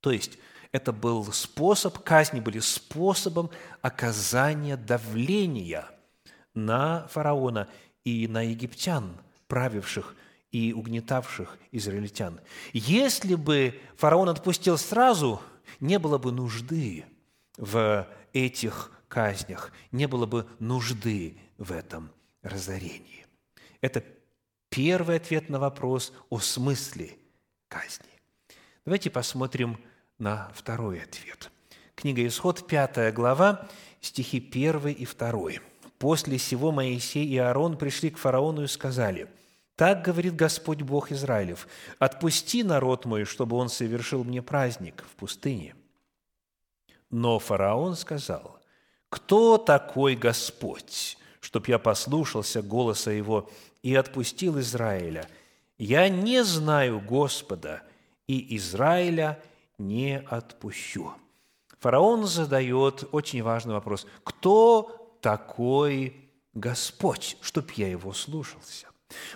То 0.00 0.10
есть, 0.10 0.38
это 0.72 0.92
был 0.92 1.24
способ, 1.32 1.98
казни 1.98 2.40
были 2.40 2.58
способом 2.58 3.50
оказания 3.80 4.76
давления 4.76 5.88
на 6.54 7.06
фараона 7.08 7.68
и 8.04 8.26
на 8.26 8.42
египтян, 8.42 9.16
правивших 9.46 10.16
и 10.50 10.72
угнетавших 10.72 11.56
израильтян. 11.70 12.40
Если 12.72 13.36
бы 13.36 13.80
фараон 13.96 14.28
отпустил 14.28 14.76
сразу– 14.76 15.40
не 15.80 15.98
было 15.98 16.18
бы 16.18 16.32
нужды 16.32 17.04
в 17.56 18.08
этих 18.32 18.92
казнях, 19.08 19.72
не 19.90 20.06
было 20.06 20.26
бы 20.26 20.48
нужды 20.58 21.38
в 21.58 21.72
этом 21.72 22.10
разорении. 22.42 23.26
Это 23.80 24.04
первый 24.68 25.16
ответ 25.16 25.48
на 25.48 25.58
вопрос 25.58 26.12
о 26.30 26.38
смысле 26.38 27.16
казни. 27.68 28.06
Давайте 28.84 29.10
посмотрим 29.10 29.78
на 30.22 30.50
второй 30.54 31.02
ответ. 31.02 31.50
Книга 31.94 32.26
Исход, 32.26 32.66
5 32.66 33.12
глава, 33.12 33.68
стихи 34.00 34.38
1 34.38 34.88
и 34.88 35.04
2. 35.04 35.50
«После 35.98 36.38
сего 36.38 36.72
Моисей 36.72 37.26
и 37.26 37.36
Аарон 37.36 37.76
пришли 37.76 38.10
к 38.10 38.18
фараону 38.18 38.62
и 38.62 38.68
сказали– 38.68 39.28
так 39.74 40.02
говорит 40.02 40.36
Господь 40.36 40.82
Бог 40.82 41.10
Израилев, 41.10 41.66
«Отпусти 41.98 42.62
народ 42.62 43.04
мой, 43.04 43.24
чтобы 43.24 43.56
он 43.56 43.68
совершил 43.68 44.22
мне 44.22 44.42
праздник 44.42 45.02
в 45.10 45.16
пустыне». 45.16 45.74
Но 47.10 47.38
фараон 47.38 47.96
сказал, 47.96 48.60
«Кто 49.08 49.58
такой 49.58 50.14
Господь, 50.14 51.18
чтоб 51.40 51.66
я 51.66 51.78
послушался 51.78 52.62
голоса 52.62 53.10
его 53.10 53.50
и 53.82 53.94
отпустил 53.94 54.60
Израиля? 54.60 55.28
Я 55.78 56.08
не 56.08 56.44
знаю 56.44 57.00
Господа, 57.00 57.82
и 58.28 58.56
Израиля 58.56 59.42
не 59.88 60.18
отпущу». 60.18 61.12
Фараон 61.80 62.26
задает 62.26 63.08
очень 63.12 63.42
важный 63.42 63.74
вопрос, 63.74 64.06
«Кто 64.24 65.16
такой 65.20 66.30
Господь, 66.54 67.36
чтоб 67.40 67.70
я 67.72 67.88
его 67.88 68.12
слушался?» 68.12 68.86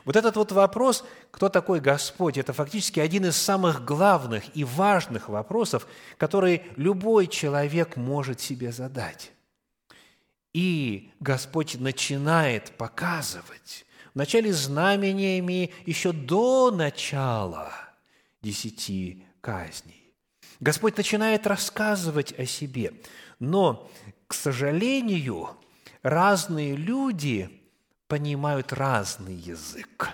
Вот 0.05 0.17
этот 0.17 0.37
вот 0.37 0.53
вопрос, 0.53 1.05
кто 1.31 1.49
такой 1.49 1.81
Господь, 1.81 2.39
это 2.39 2.53
фактически 2.53 3.01
один 3.01 3.27
из 3.27 3.37
самых 3.37 3.85
главных 3.85 4.45
и 4.57 4.65
важных 4.65 5.29
вопросов, 5.29 5.87
который 6.17 6.63
любой 6.77 7.27
человек 7.27 7.97
может 7.97 8.41
себе 8.41 8.73
задать. 8.73 9.33
И 10.53 11.13
Господь 11.21 11.79
начинает 11.79 12.73
показывать 12.79 13.85
в 14.15 14.17
начале 14.17 14.53
знамениями 14.53 15.71
еще 15.85 16.13
до 16.13 16.71
начала 16.71 17.71
десяти 18.41 19.27
казней. 19.43 20.06
Господь 20.61 20.97
начинает 20.97 21.47
рассказывать 21.47 22.33
о 22.39 22.47
себе, 22.47 22.93
но, 23.39 23.91
к 24.27 24.35
сожалению, 24.35 25.51
разные 26.03 26.77
люди– 26.77 27.51
понимают 28.09 28.73
разный 28.73 29.35
язык. 29.35 30.11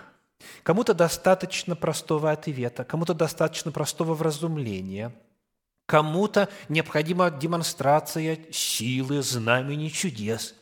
Кому-то 0.63 0.95
достаточно 0.95 1.77
простого 1.77 2.31
ответа, 2.31 2.85
кому-то 2.85 3.15
достаточно 3.15 3.73
простого 3.73 4.15
вразумления, 4.15 5.15
кому-то 5.87 6.49
необходима 6.69 7.31
демонстрация 7.31 8.39
силы, 8.51 9.23
знамений, 9.23 9.91
чудес, 9.91 10.55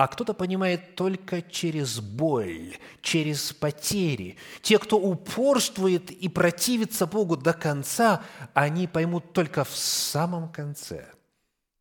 а 0.00 0.08
кто-то 0.08 0.32
понимает 0.32 0.94
только 0.94 1.42
через 1.42 2.00
боль, 2.00 2.78
через 3.02 3.52
потери. 3.52 4.38
Те, 4.62 4.78
кто 4.78 4.98
упорствует 4.98 6.10
и 6.10 6.26
противится 6.30 7.06
Богу 7.06 7.36
до 7.36 7.52
конца, 7.52 8.22
они 8.54 8.86
поймут 8.86 9.34
только 9.34 9.62
в 9.62 9.76
самом 9.76 10.50
конце. 10.50 11.06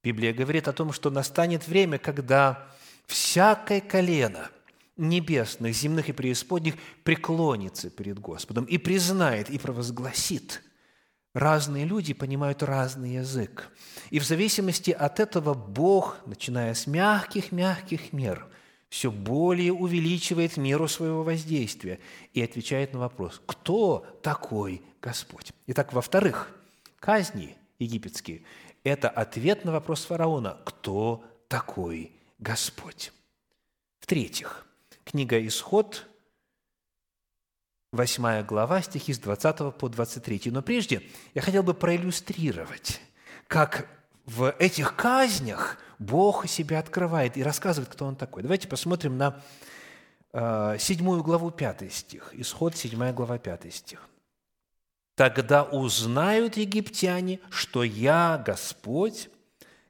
Библия 0.04 0.34
говорит 0.34 0.68
о 0.68 0.74
том, 0.74 0.92
что 0.92 1.10
настанет 1.10 1.66
время, 1.66 1.98
когда 1.98 2.68
всякое 3.08 3.80
колено– 3.80 4.50
небесных, 4.98 5.74
земных 5.74 6.10
и 6.10 6.12
преисподних 6.12 6.76
преклонится 7.06 7.90
перед 7.90 8.20
Господом 8.20 8.66
и 8.66 8.78
признает, 8.78 9.50
и 9.50 9.58
провозгласит. 9.58 10.62
Разные 11.34 11.86
люди 11.86 12.14
понимают 12.14 12.64
разный 12.64 13.16
язык. 13.16 13.70
И 14.10 14.20
в 14.20 14.24
зависимости 14.24 14.92
от 14.92 15.20
этого 15.20 15.54
Бог, 15.54 16.18
начиная 16.26 16.74
с 16.74 16.88
мягких-мягких 16.88 18.12
мер, 18.14 18.48
все 18.90 19.12
более 19.12 19.72
увеличивает 19.72 20.58
меру 20.58 20.88
своего 20.88 21.24
воздействия 21.24 22.00
и 22.34 22.42
отвечает 22.42 22.94
на 22.94 23.00
вопрос, 23.00 23.42
кто 23.46 24.06
такой 24.24 24.82
Господь? 25.02 25.54
Итак, 25.68 25.94
во-вторых, 25.94 26.50
казни 27.00 27.56
египетские– 27.78 28.44
это 28.84 29.08
ответ 29.08 29.66
на 29.66 29.72
вопрос 29.72 30.06
фараона, 30.06 30.58
кто 30.66 31.24
такой 31.48 32.12
Господь? 32.40 33.14
В-третьих, 34.00 34.66
книга 35.04 35.46
«Исход», 35.46 36.09
8 37.92 38.44
глава, 38.46 38.82
стихи 38.84 39.14
с 39.14 39.20
20 39.20 39.76
по 39.76 39.90
23. 39.90 40.52
Но 40.52 40.62
прежде 40.62 41.02
я 41.34 41.42
хотел 41.42 41.64
бы 41.64 41.74
проиллюстрировать, 41.74 43.02
как 43.48 43.88
в 44.26 44.54
этих 44.60 44.96
казнях 44.96 45.80
Бог 45.98 46.48
себя 46.48 46.80
открывает 46.80 47.36
и 47.36 47.44
рассказывает, 47.44 47.92
кто 47.92 48.06
Он 48.06 48.16
такой. 48.16 48.44
Давайте 48.44 48.68
посмотрим 48.68 49.18
на 49.18 49.42
э, 50.34 50.78
седьмую 50.80 51.24
главу, 51.24 51.50
пятый 51.50 51.90
стих. 51.90 52.30
Исход, 52.34 52.76
седьмая 52.76 53.12
глава, 53.12 53.40
пятый 53.40 53.72
стих. 53.72 54.08
«Тогда 55.16 55.64
узнают 55.64 56.58
египтяне, 56.58 57.40
что 57.50 57.84
я 57.84 58.42
Господь, 58.46 59.30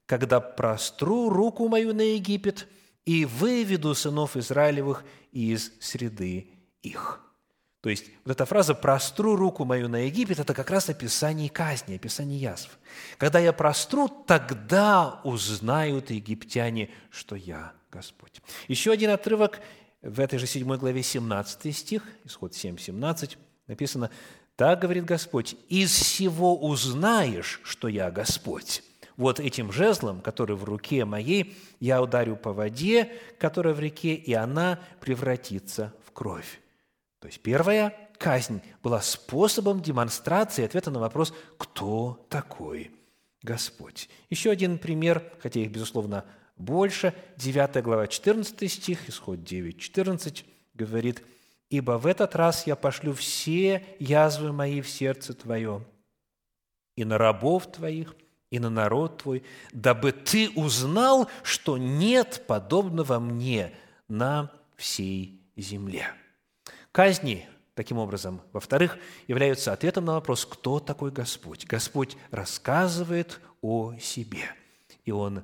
когда 0.05 0.39
простру 0.39 1.29
руку 1.29 1.67
мою 1.67 1.93
на 1.93 2.01
Египет 2.13 2.67
и 3.05 3.25
выведу 3.25 3.93
сынов 3.93 4.37
Израилевых 4.37 5.03
из 5.31 5.73
среды 5.81 6.47
их». 6.81 7.28
То 7.81 7.89
есть 7.89 8.05
вот 8.25 8.31
эта 8.31 8.45
фраза 8.45 8.75
«простру 8.75 9.35
руку 9.37 9.63
мою 9.63 9.87
на 9.87 10.05
Египет»– 10.05 10.39
это 10.39 10.53
как 10.53 10.69
раз 10.69 10.89
описание 10.89 11.49
казни, 11.49 11.95
описание 11.95 12.37
язв. 12.37 12.77
Когда 13.17 13.39
я 13.39 13.53
простру, 13.53 14.09
тогда 14.09 15.21
узнают 15.23 16.09
египтяне, 16.09 16.89
что 17.09 17.35
я 17.35 17.71
Господь. 17.89 18.41
Еще 18.67 18.91
один 18.91 19.11
отрывок 19.11 19.61
в 20.01 20.19
этой 20.19 20.39
же 20.39 20.45
7 20.45 20.75
главе, 20.75 21.01
17 21.03 21.75
стих, 21.75 22.03
исход 22.25 22.53
7, 22.53 22.77
17, 22.77 23.37
написано 23.67 24.09
«Так 24.57 24.79
говорит 24.79 25.05
Господь, 25.05 25.55
из 25.69 25.91
всего 25.91 26.57
узнаешь, 26.57 27.61
что 27.63 27.87
я 27.87 28.11
Господь». 28.11 28.83
Вот 29.15 29.39
этим 29.39 29.71
жезлом, 29.71 30.21
который 30.21 30.55
в 30.55 30.63
руке 30.63 31.03
моей, 31.03 31.57
я 31.81 32.01
ударю 32.01 32.37
по 32.37 32.53
воде, 32.53 33.11
которая 33.37 33.73
в 33.73 33.79
реке, 33.79 34.15
и 34.15 34.33
она 34.33 34.79
превратится 35.01 35.93
в 36.05 36.11
кровь. 36.11 36.59
То 37.19 37.27
есть 37.27 37.41
первая 37.41 37.95
казнь 38.17 38.61
была 38.81 39.01
способом 39.01 39.81
демонстрации 39.81 40.65
ответа 40.65 40.91
на 40.91 40.99
вопрос, 40.99 41.33
кто 41.57 42.25
такой 42.29 42.91
Господь. 43.41 44.09
Еще 44.29 44.51
один 44.51 44.77
пример, 44.77 45.33
хотя 45.41 45.59
их, 45.59 45.71
безусловно, 45.71 46.25
больше. 46.55 47.13
9 47.37 47.83
глава, 47.83 48.07
14 48.07 48.71
стих, 48.71 49.09
исход 49.09 49.43
9, 49.43 49.79
14, 49.79 50.45
говорит, 50.73 51.23
«Ибо 51.69 51.97
в 51.97 52.07
этот 52.07 52.35
раз 52.35 52.67
я 52.67 52.75
пошлю 52.75 53.13
все 53.13 53.85
язвы 53.99 54.51
мои 54.51 54.81
в 54.81 54.89
сердце 54.89 55.33
твое, 55.33 55.85
и 56.95 57.05
на 57.05 57.17
рабов 57.17 57.71
твоих, 57.71 58.15
и 58.49 58.59
на 58.59 58.69
народ 58.69 59.19
твой, 59.19 59.43
дабы 59.71 60.11
ты 60.11 60.49
узнал, 60.51 61.29
что 61.43 61.77
нет 61.77 62.43
подобного 62.47 63.19
мне 63.19 63.73
на 64.07 64.51
всей 64.75 65.41
земле». 65.55 66.07
Казни, 66.91 67.47
таким 67.75 67.97
образом, 67.97 68.41
во-вторых, 68.51 68.97
являются 69.27 69.71
ответом 69.71 70.05
на 70.05 70.13
вопрос, 70.13 70.45
кто 70.45 70.79
такой 70.79 71.11
Господь. 71.11 71.65
Господь 71.65 72.17
рассказывает 72.31 73.39
о 73.61 73.95
себе, 73.99 74.45
и 75.05 75.11
Он 75.11 75.43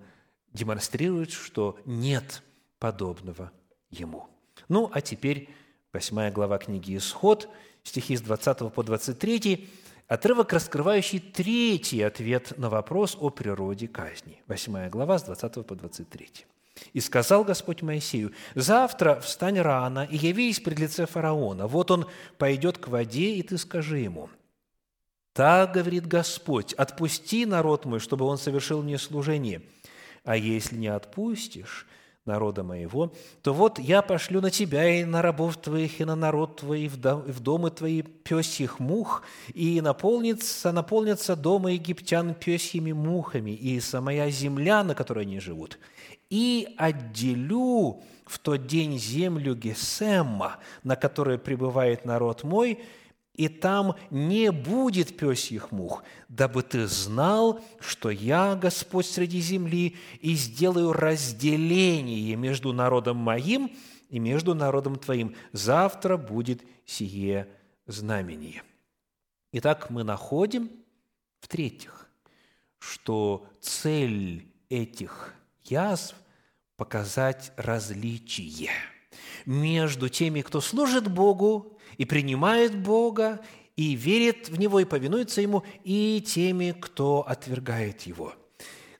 демонстрирует, 0.53 1.31
что 1.31 1.79
нет 1.85 2.41
подобного 2.79 3.51
Ему. 3.89 4.27
Ну, 4.67 4.89
а 4.91 5.01
теперь 5.01 5.49
восьмая 5.93 6.31
глава 6.31 6.57
книги 6.57 6.97
«Исход», 6.97 7.47
стихи 7.83 8.17
с 8.17 8.21
20 8.21 8.73
по 8.73 8.83
23, 8.83 9.69
отрывок, 10.07 10.51
раскрывающий 10.53 11.19
третий 11.19 12.01
ответ 12.01 12.57
на 12.57 12.69
вопрос 12.69 13.15
о 13.19 13.29
природе 13.29 13.87
казни. 13.87 14.41
Восьмая 14.47 14.89
глава 14.89 15.19
с 15.19 15.23
20 15.23 15.65
по 15.65 15.75
23. 15.75 16.45
И 16.93 16.99
сказал 16.99 17.43
Господь 17.43 17.81
Моисею, 17.81 18.33
«Завтра 18.53 19.19
встань 19.21 19.59
рано 19.59 20.07
и 20.09 20.17
явись 20.17 20.59
пред 20.59 20.79
лице 20.79 21.05
фараона. 21.05 21.67
Вот 21.67 21.91
он 21.91 22.05
пойдет 22.37 22.77
к 22.77 22.89
воде, 22.89 23.35
и 23.35 23.41
ты 23.41 23.57
скажи 23.57 23.99
ему, 23.99 24.29
«Так,— 25.33 25.73
говорит 25.73 26.07
Господь,— 26.07 26.73
отпусти 26.77 27.45
народ 27.45 27.85
мой, 27.85 27.99
чтобы 27.99 28.25
он 28.25 28.37
совершил 28.37 28.81
мне 28.81 28.97
служение. 28.97 29.61
А 30.23 30.37
если 30.37 30.77
не 30.77 30.87
отпустишь 30.87 31.87
народа 32.25 32.63
моего, 32.63 33.13
то 33.41 33.53
вот 33.53 33.77
я 33.77 34.01
пошлю 34.01 34.41
на 34.41 34.49
тебя 34.49 34.87
и 34.99 35.03
на 35.03 35.21
рабов 35.21 35.57
твоих, 35.57 35.99
и 35.99 36.05
на 36.05 36.15
народ 36.15 36.61
твой, 36.61 36.83
и 36.83 36.87
в 36.87 37.39
домы 37.41 37.69
твои 37.69 38.01
пёсьих 38.01 38.79
мух, 38.79 39.23
и 39.53 39.81
наполнится, 39.81 40.71
наполнятся 40.71 41.35
дома 41.35 41.73
египтян 41.73 42.33
пёсьими 42.33 42.93
мухами, 42.93 43.51
и 43.51 43.79
самая 43.81 44.29
земля, 44.31 44.83
на 44.83 44.95
которой 44.95 45.25
они 45.25 45.39
живут– 45.39 45.79
и 46.29 46.73
отделю 46.77 48.01
в 48.25 48.39
тот 48.39 48.67
день 48.67 48.97
землю 48.97 49.55
Гесемма, 49.55 50.57
на 50.83 50.95
которой 50.95 51.37
пребывает 51.37 52.05
народ 52.05 52.43
мой, 52.43 52.83
и 53.33 53.49
там 53.49 53.95
не 54.09 54.51
будет 54.51 55.17
пёсьих 55.17 55.71
мух, 55.71 56.03
дабы 56.29 56.63
ты 56.63 56.87
знал, 56.87 57.59
что 57.79 58.09
я 58.09 58.55
Господь 58.55 59.05
среди 59.05 59.41
земли, 59.41 59.97
и 60.21 60.35
сделаю 60.35 60.93
разделение 60.93 62.35
между 62.35 62.71
народом 62.71 63.17
моим 63.17 63.71
и 64.09 64.19
между 64.19 64.55
народом 64.55 64.95
твоим. 64.95 65.35
Завтра 65.51 66.17
будет 66.17 66.63
сие 66.85 67.47
знамение». 67.87 68.63
Итак, 69.51 69.89
мы 69.89 70.03
находим, 70.03 70.69
в-третьих, 71.39 72.09
что 72.79 73.47
цель 73.61 74.47
этих 74.69 75.33
язв 75.69 76.15
показать 76.77 77.51
различие 77.57 78.69
между 79.45 80.09
теми, 80.09 80.41
кто 80.41 80.61
служит 80.61 81.11
Богу 81.11 81.77
и 81.97 82.05
принимает 82.05 82.77
Бога, 82.77 83.39
и 83.75 83.95
верит 83.95 84.49
в 84.49 84.57
Него, 84.57 84.79
и 84.79 84.85
повинуется 84.85 85.41
Ему, 85.41 85.63
и 85.83 86.23
теми, 86.25 86.75
кто 86.79 87.25
отвергает 87.27 88.01
Его. 88.03 88.33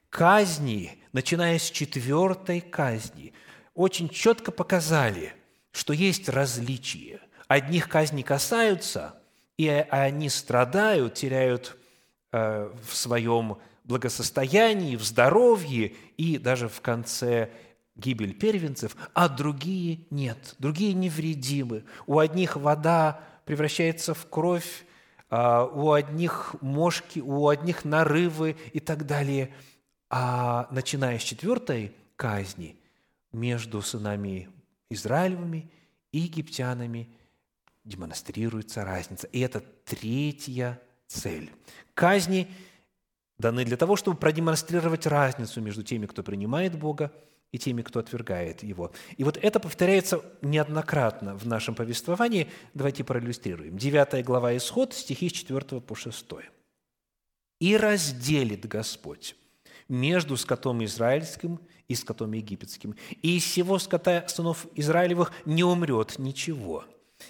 Казни, 0.10 0.98
начиная 1.12 1.60
с 1.60 1.70
четвертой 1.70 2.62
казни, 2.62 3.34
очень 3.74 4.10
четко 4.10 4.52
показали, 4.52 5.34
что 5.72 5.94
есть 5.94 6.30
различия. 6.30 7.20
Одних 7.48 7.90
казни 7.90 8.22
касаются, 8.22 9.22
и 9.58 9.68
они 9.68 10.30
страдают, 10.30 11.16
теряют 11.16 11.78
э, 12.32 12.72
в 12.82 12.96
своем 12.96 13.58
благосостоянии, 13.86 14.96
в 14.96 15.04
здоровье 15.04 15.94
и 16.18 16.38
даже 16.38 16.68
в 16.68 16.82
конце 16.82 17.52
гибель 17.96 18.34
первенцев, 18.34 18.96
а 19.14 19.30
другие 19.30 20.02
нет, 20.10 20.56
другие 20.60 20.94
невредимы. 20.94 21.86
У 22.06 22.20
одних 22.20 22.58
вода 22.58 23.22
превращается 23.46 24.14
в 24.14 24.28
кровь, 24.28 24.86
а 25.30 25.66
у 25.66 25.92
одних 25.92 26.56
мошки, 26.62 27.20
у 27.20 27.48
одних 27.48 27.86
нарывы 27.86 28.58
и 28.74 28.80
так 28.80 29.06
далее. 29.06 29.54
А 30.10 30.68
начиная 30.72 31.20
с 31.20 31.24
четвертой 31.24 31.94
казни 32.16 32.78
между 33.32 33.82
сынами 33.82 34.50
Израилевыми 34.90 35.72
и 36.12 36.20
египтянами 36.20 37.10
демонстрируется 37.84 38.86
разница. 38.86 39.28
И 39.28 39.40
это 39.40 39.62
третья 39.84 40.80
цель. 41.08 41.52
Казни 41.94 42.48
даны 43.38 43.66
для 43.66 43.78
того, 43.78 43.96
чтобы 43.96 44.18
продемонстрировать 44.18 45.06
разницу 45.06 45.62
между 45.62 45.84
теми, 45.84 46.06
кто 46.06 46.24
принимает 46.24 46.78
Бога, 46.78 47.12
и 47.56 47.58
теми, 47.58 47.84
кто 47.84 48.00
отвергает 48.02 48.64
Его. 48.64 48.92
И 49.16 49.24
вот 49.24 49.38
это 49.38 49.62
повторяется 49.62 50.22
неоднократно 50.42 51.38
в 51.38 51.48
нашем 51.48 51.74
повествовании. 51.74 52.50
Давайте 52.74 53.06
проиллюстрируем. 53.06 53.78
9 53.78 54.26
глава 54.26 54.58
Исход, 54.58 54.94
стихи 54.94 55.30
с 55.30 55.32
4 55.32 55.80
по 55.80 55.96
6. 55.96 56.26
«И 57.62 57.78
разделит 57.78 58.68
Господь 58.68 59.38
между 59.88 60.36
скотом 60.36 60.84
израильским 60.84 61.62
и 61.88 61.96
скотом 61.96 62.34
египетским, 62.34 62.96
и 63.22 63.38
из 63.38 63.44
всего 63.44 63.80
скота 63.80 64.28
сынов 64.28 64.68
Израилевых 64.76 65.32
не 65.46 65.64
умрет 65.64 66.20
ничего». 66.20 66.84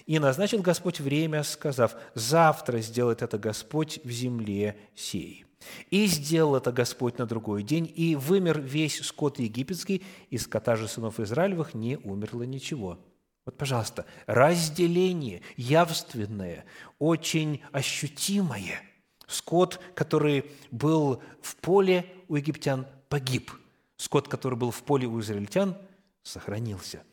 И 0.08 0.18
назначил 0.18 0.64
Господь 0.64 1.00
время, 1.00 1.44
сказав, 1.44 1.96
«Завтра 2.16 2.80
сделает 2.80 3.22
это 3.22 3.38
Господь 3.38 4.00
в 4.04 4.10
земле 4.10 4.76
сей». 4.96 5.45
И 5.90 6.06
сделал 6.08 6.56
это 6.56 6.72
Господь 6.72 7.18
на 7.18 7.26
другой 7.26 7.64
день, 7.64 7.92
и 7.96 8.16
вымер 8.16 8.60
весь 8.60 9.02
скот 9.02 9.40
египетский, 9.40 10.04
и 10.30 10.38
скота 10.38 10.76
же 10.76 10.88
сынов 10.88 11.20
Израилевых 11.20 11.74
не 11.74 11.98
умерло 11.98 12.44
ничего». 12.44 13.00
Вот, 13.46 13.58
пожалуйста, 13.58 14.06
разделение 14.26 15.42
явственное, 15.56 16.66
очень 16.98 17.62
ощутимое. 17.72 18.82
Скот, 19.28 19.80
который 19.94 20.46
был 20.72 21.22
в 21.42 21.56
поле 21.58 22.06
у 22.28 22.36
египтян, 22.36 22.88
погиб. 23.08 23.52
Скот, 23.98 24.28
который 24.28 24.58
был 24.58 24.72
в 24.72 24.82
поле 24.84 25.08
у 25.08 25.20
израильтян, 25.20 25.78
сохранился. 26.24 27.04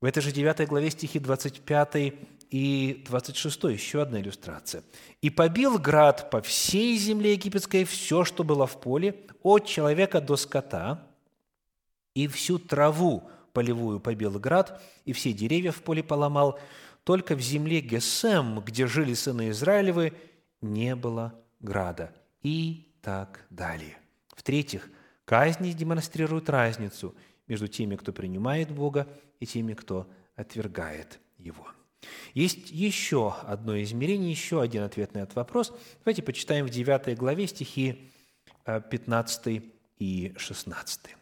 В 0.00 0.04
этой 0.04 0.22
же 0.22 0.32
9 0.32 0.68
главе 0.68 0.90
стихи 0.90 1.18
25 1.18 2.14
и 2.50 3.04
26, 3.06 3.64
еще 3.64 4.02
одна 4.02 4.20
иллюстрация. 4.20 4.82
«И 5.22 5.30
побил 5.30 5.78
град 5.78 6.30
по 6.30 6.42
всей 6.42 6.96
земле 6.98 7.32
египетской 7.32 7.84
все, 7.84 8.24
что 8.24 8.42
было 8.42 8.66
в 8.66 8.80
поле, 8.80 9.24
от 9.42 9.66
человека 9.66 10.20
до 10.20 10.36
скота, 10.36 11.06
и 12.14 12.26
всю 12.26 12.58
траву 12.58 13.22
полевую 13.52 14.00
побил 14.00 14.38
град, 14.38 14.82
и 15.04 15.12
все 15.12 15.32
деревья 15.32 15.70
в 15.70 15.82
поле 15.82 16.02
поломал, 16.02 16.58
только 17.04 17.36
в 17.36 17.40
земле 17.40 17.80
Гесем, 17.80 18.60
где 18.60 18.86
жили 18.86 19.14
сыны 19.14 19.50
Израилевы, 19.50 20.12
не 20.60 20.96
было 20.96 21.34
града». 21.60 22.12
И 22.42 22.90
так 23.02 23.44
далее. 23.50 23.98
В-третьих, 24.34 24.88
казни 25.24 25.72
демонстрируют 25.72 26.48
разницу 26.48 27.14
между 27.46 27.68
теми, 27.68 27.96
кто 27.96 28.12
принимает 28.12 28.70
Бога, 28.70 29.06
и 29.40 29.46
теми, 29.46 29.74
кто 29.74 30.06
отвергает 30.36 31.20
Его. 31.38 31.66
Есть 32.34 32.70
еще 32.70 33.34
одно 33.42 33.80
измерение, 33.82 34.30
еще 34.30 34.60
один 34.60 34.82
ответ 34.82 35.14
на 35.14 35.18
этот 35.18 35.36
вопрос. 35.36 35.72
Давайте 36.04 36.22
почитаем 36.22 36.66
в 36.66 36.70
9 36.70 37.16
главе 37.18 37.46
стихи 37.46 38.10
15 38.64 39.46
э, 39.46 39.62
и 39.98 40.32
16. 40.36 41.16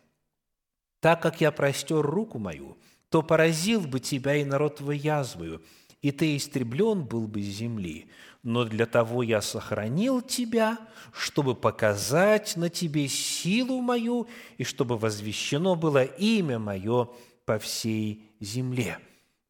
«Так 1.01 1.23
как 1.23 1.41
я 1.41 1.51
простер 1.51 2.01
руку 2.01 2.39
мою, 2.39 2.77
то 3.09 3.23
поразил 3.23 3.81
бы 3.83 4.01
тебя 4.01 4.37
и 4.37 4.45
народ 4.45 4.77
твой 4.77 4.99
язвою, 4.99 5.63
и 6.03 6.13
ты 6.13 6.37
истреблен 6.37 7.05
был 7.05 7.27
бы 7.27 7.43
с 7.43 7.47
земли. 7.47 8.09
Но 8.43 8.65
для 8.65 8.87
того 8.87 9.23
я 9.23 9.41
сохранил 9.41 10.21
тебя, 10.21 10.79
чтобы 11.13 11.55
показать 11.55 12.57
на 12.57 12.69
тебе 12.69 13.09
силу 13.09 13.81
мою, 13.81 14.29
и 14.59 14.65
чтобы 14.65 14.97
возвещено 14.97 15.75
было 15.75 16.05
имя 16.05 16.59
мое 16.59 17.09
по 17.45 17.59
всей 17.59 18.31
земле». 18.41 18.99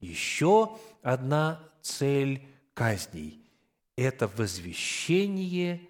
Еще 0.01 0.77
одна 1.03 1.61
цель 1.83 2.43
казней– 2.75 3.41
это 3.97 4.29
возвещение 4.29 5.81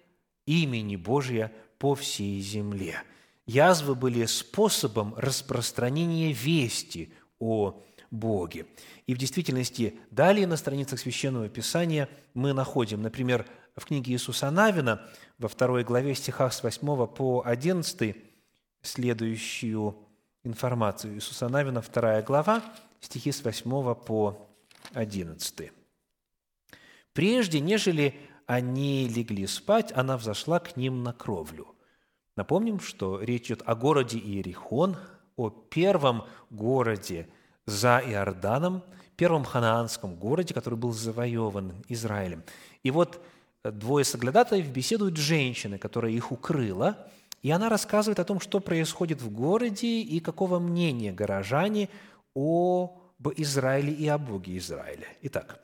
имени 0.45 0.95
Божия 0.95 1.51
по 1.77 1.95
всей 1.95 2.41
земле. 2.41 3.03
Язвы 3.45 3.95
были 3.95 4.25
способом 4.25 5.13
распространения 5.15 6.31
вести 6.33 7.13
о 7.39 7.81
Боге. 8.11 8.65
И 9.05 9.13
в 9.13 9.17
действительности 9.17 9.99
далее 10.09 10.47
на 10.47 10.57
страницах 10.57 10.99
Священного 10.99 11.47
Писания 11.47 12.09
мы 12.33 12.53
находим, 12.53 13.03
например, 13.03 13.45
в 13.75 13.85
книге 13.85 14.13
Иисуса 14.13 14.49
Навина 14.49 15.07
во 15.37 15.47
второй 15.47 15.83
главе 15.83 16.15
стихах 16.15 16.53
с 16.53 16.63
8 16.63 17.07
по 17.07 17.43
11 17.45 18.15
следующую 18.81 19.95
информацию. 20.43 21.15
Иисуса 21.15 21.49
Навина, 21.49 21.81
вторая 21.81 22.23
глава, 22.23 22.63
стихи 23.01 23.31
с 23.31 23.43
8 23.43 23.95
по 23.95 24.47
11. 24.93 25.71
«Прежде, 27.13 27.59
нежели 27.59 28.19
они 28.45 29.07
легли 29.07 29.47
спать, 29.47 29.91
она 29.93 30.17
взошла 30.17 30.59
к 30.59 30.77
ним 30.77 31.03
на 31.03 31.13
кровлю». 31.13 31.75
Напомним, 32.35 32.79
что 32.79 33.21
речь 33.21 33.47
идет 33.47 33.63
о 33.65 33.75
городе 33.75 34.17
Иерихон, 34.17 34.95
о 35.35 35.49
первом 35.49 36.23
городе 36.49 37.27
за 37.65 37.99
Иорданом, 37.99 38.83
первом 39.17 39.43
ханаанском 39.43 40.15
городе, 40.15 40.53
который 40.53 40.79
был 40.79 40.93
завоеван 40.93 41.73
Израилем. 41.89 42.43
И 42.83 42.91
вот 42.91 43.21
двое 43.63 44.05
соглядатаев 44.05 44.67
беседуют 44.67 45.17
с 45.17 45.21
женщиной, 45.21 45.77
которая 45.77 46.13
их 46.13 46.31
укрыла, 46.31 47.09
и 47.41 47.51
она 47.51 47.67
рассказывает 47.67 48.19
о 48.19 48.23
том, 48.23 48.39
что 48.39 48.61
происходит 48.61 49.21
в 49.21 49.29
городе 49.29 49.99
и 49.99 50.21
какого 50.21 50.59
мнения 50.59 51.11
горожане 51.11 51.89
об 52.39 53.27
Израиле 53.35 53.93
и 53.93 54.07
о 54.07 54.17
Боге 54.17 54.57
Израиля. 54.57 55.07
Итак, 55.21 55.59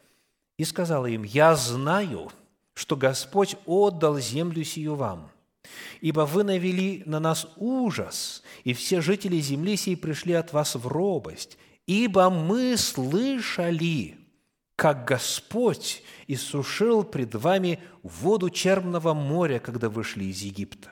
«И 0.58 0.64
сказала 0.64 1.06
им, 1.06 1.24
«Я 1.24 1.56
знаю, 1.56 2.32
что 2.74 2.96
Господь 2.96 3.56
отдал 3.66 4.20
землю 4.20 4.64
сию 4.64 4.96
вам, 4.96 5.32
ибо 6.02 6.22
вы 6.22 6.44
навели 6.44 7.04
на 7.06 7.20
нас 7.20 7.48
ужас, 7.58 8.44
и 8.64 8.74
все 8.74 9.02
жители 9.02 9.40
земли 9.40 9.76
сей 9.76 9.98
пришли 9.98 10.34
от 10.34 10.54
вас 10.54 10.76
в 10.76 10.88
робость, 10.88 11.58
ибо 11.88 12.30
мы 12.30 12.78
слышали, 12.78 14.18
как 14.76 15.06
Господь 15.06 16.04
иссушил 16.28 17.04
пред 17.04 17.36
вами 17.36 17.80
воду 18.04 18.50
Черного 18.50 19.14
моря, 19.14 19.60
когда 19.60 19.90
вышли 19.90 20.26
из 20.26 20.42
Египта. 20.42 20.92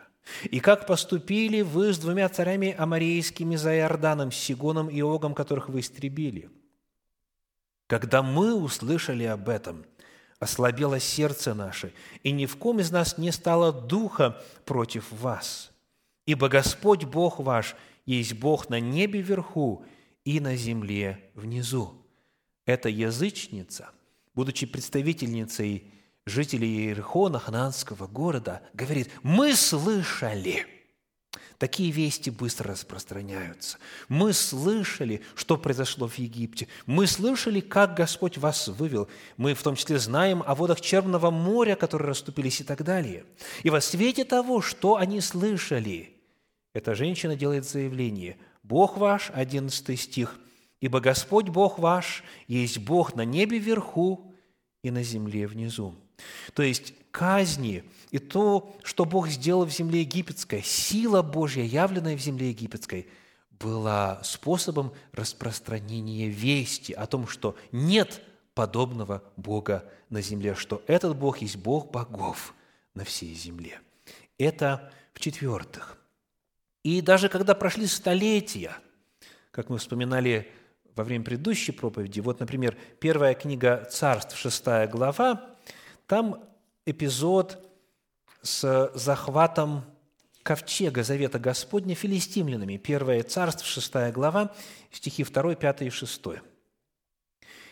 И 0.49 0.59
как 0.59 0.87
поступили 0.87 1.61
вы 1.61 1.93
с 1.93 1.97
двумя 1.97 2.29
царями 2.29 2.73
амарейскими 2.77 3.55
за 3.55 3.75
Иорданом, 3.77 4.31
Сигоном 4.31 4.89
и 4.89 5.01
Огом, 5.01 5.33
которых 5.33 5.69
вы 5.69 5.81
истребили? 5.81 6.49
Когда 7.87 8.23
мы 8.23 8.55
услышали 8.55 9.23
об 9.25 9.49
этом, 9.49 9.85
ослабело 10.39 10.99
сердце 10.99 11.53
наше, 11.53 11.93
и 12.23 12.31
ни 12.31 12.45
в 12.45 12.57
ком 12.57 12.79
из 12.79 12.91
нас 12.91 13.17
не 13.17 13.31
стало 13.31 13.71
духа 13.71 14.41
против 14.65 15.11
вас. 15.11 15.71
Ибо 16.25 16.47
Господь 16.47 17.03
Бог 17.03 17.39
ваш 17.39 17.75
есть 18.05 18.33
Бог 18.33 18.69
на 18.69 18.79
небе 18.79 19.21
вверху 19.21 19.85
и 20.23 20.39
на 20.39 20.55
земле 20.55 21.29
внизу. 21.35 21.93
Эта 22.65 22.87
язычница, 22.87 23.89
будучи 24.33 24.65
представительницей 24.65 25.91
жителей 26.25 26.87
Иерихона, 26.87 27.39
хананского 27.39 28.07
города, 28.07 28.61
говорит, 28.73 29.09
мы 29.23 29.55
слышали. 29.55 30.65
Такие 31.57 31.91
вести 31.91 32.29
быстро 32.29 32.71
распространяются. 32.71 33.77
Мы 34.09 34.33
слышали, 34.33 35.21
что 35.35 35.55
произошло 35.55 36.07
в 36.07 36.17
Египте. 36.17 36.67
Мы 36.85 37.07
слышали, 37.07 37.61
как 37.61 37.95
Господь 37.95 38.37
вас 38.37 38.67
вывел. 38.67 39.07
Мы 39.37 39.53
в 39.53 39.63
том 39.63 39.75
числе 39.75 39.97
знаем 39.97 40.43
о 40.45 40.55
водах 40.55 40.81
Черного 40.81 41.31
моря, 41.31 41.75
которые 41.75 42.09
расступились 42.09 42.59
и 42.59 42.63
так 42.63 42.83
далее. 42.83 43.23
И 43.61 43.69
во 43.69 43.79
свете 43.79 44.25
того, 44.25 44.61
что 44.61 44.97
они 44.97 45.21
слышали, 45.21 46.17
эта 46.73 46.95
женщина 46.95 47.35
делает 47.35 47.65
заявление. 47.65 48.37
Бог 48.63 48.97
ваш, 48.97 49.31
11 49.33 49.99
стих, 49.99 50.39
«Ибо 50.81 50.99
Господь 50.99 51.47
Бог 51.47 51.79
ваш 51.79 52.25
есть 52.49 52.79
Бог 52.79 53.15
на 53.15 53.23
небе 53.23 53.57
вверху 53.57 54.33
и 54.83 54.91
на 54.91 55.01
земле 55.01 55.47
внизу». 55.47 55.95
То 56.53 56.63
есть 56.63 56.93
казни 57.11 57.83
и 58.11 58.19
то, 58.19 58.75
что 58.83 59.05
Бог 59.05 59.27
сделал 59.27 59.65
в 59.65 59.71
земле 59.71 60.01
египетской, 60.01 60.61
сила 60.61 61.21
Божья, 61.21 61.63
явленная 61.63 62.17
в 62.17 62.21
земле 62.21 62.49
египетской, 62.49 63.07
была 63.51 64.21
способом 64.23 64.93
распространения 65.13 66.27
вести 66.27 66.93
о 66.93 67.05
том, 67.05 67.27
что 67.27 67.55
нет 67.71 68.21
подобного 68.53 69.23
Бога 69.37 69.89
на 70.09 70.21
земле, 70.21 70.53
что 70.55 70.83
этот 70.87 71.17
Бог 71.17 71.39
есть 71.39 71.57
Бог 71.57 71.91
богов 71.91 72.53
на 72.93 73.03
всей 73.03 73.33
земле. 73.33 73.79
Это 74.37 74.91
в-четвертых. 75.13 75.97
И 76.83 77.01
даже 77.01 77.29
когда 77.29 77.55
прошли 77.55 77.87
столетия, 77.87 78.75
как 79.51 79.69
мы 79.69 79.77
вспоминали 79.77 80.51
во 80.95 81.03
время 81.03 81.23
предыдущей 81.23 81.71
проповеди, 81.71 82.19
вот, 82.19 82.39
например, 82.39 82.77
первая 82.99 83.33
книга 83.33 83.87
«Царств», 83.89 84.37
шестая 84.37 84.87
глава, 84.87 85.52
там 86.13 86.47
эпизод 86.85 87.57
с 88.43 88.91
захватом 88.93 89.83
ковчега 90.43 91.03
Завета 91.03 91.39
Господня 91.39 91.95
филистимлянами. 91.95 92.77
Первое 92.77 93.23
царство, 93.23 93.65
шестая 93.65 94.11
глава, 94.11 94.53
стихи 94.91 95.23
2, 95.23 95.55
5 95.55 95.81
и 95.81 95.89
6. 95.89 96.21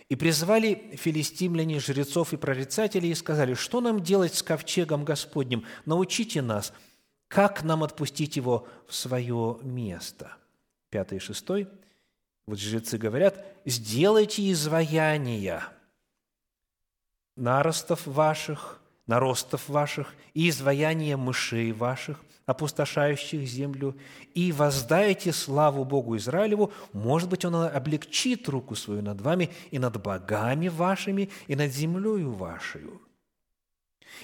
«И 0.09 0.15
призвали 0.15 0.95
филистимляне 0.95 1.79
жрецов 1.79 2.33
и 2.33 2.37
прорицателей 2.37 3.11
и 3.11 3.13
сказали, 3.13 3.53
что 3.53 3.79
нам 3.79 4.01
делать 4.01 4.33
с 4.33 4.41
ковчегом 4.41 5.05
Господним? 5.05 5.63
Научите 5.85 6.41
нас, 6.41 6.73
как 7.27 7.61
нам 7.61 7.83
отпустить 7.83 8.37
его 8.37 8.67
в 8.87 8.95
свое 8.95 9.59
место?» 9.61 10.35
Пятый 10.89 11.17
и 11.17 11.21
шестой. 11.21 11.67
Вот 12.47 12.57
жрецы 12.57 12.97
говорят, 12.97 13.45
«Сделайте 13.65 14.51
изваяния, 14.51 15.61
наростов 17.35 18.05
ваших, 18.05 18.81
наростов 19.07 19.67
ваших 19.69 20.13
и 20.33 20.49
изваяния 20.49 21.17
мышей 21.17 21.71
ваших, 21.71 22.21
опустошающих 22.45 23.41
землю, 23.47 23.95
и 24.33 24.51
воздайте 24.51 25.31
славу 25.31 25.85
Богу 25.85 26.17
Израилеву, 26.17 26.71
может 26.93 27.29
быть, 27.29 27.45
Он 27.45 27.55
облегчит 27.55 28.47
руку 28.49 28.75
свою 28.75 29.01
над 29.01 29.21
вами 29.21 29.49
и 29.69 29.79
над 29.79 30.01
богами 30.01 30.67
вашими, 30.67 31.29
и 31.47 31.55
над 31.55 31.71
землею 31.71 32.31
вашей. 32.31 32.83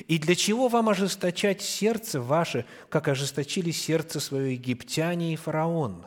И 0.08 0.20
для 0.20 0.36
чего 0.36 0.68
вам 0.68 0.90
ожесточать 0.90 1.62
сердце 1.62 2.20
ваше, 2.20 2.66
как 2.90 3.08
ожесточили 3.08 3.72
сердце 3.72 4.20
свое 4.20 4.54
египтяне 4.54 5.34
и 5.34 5.38
фараон? 5.38 6.06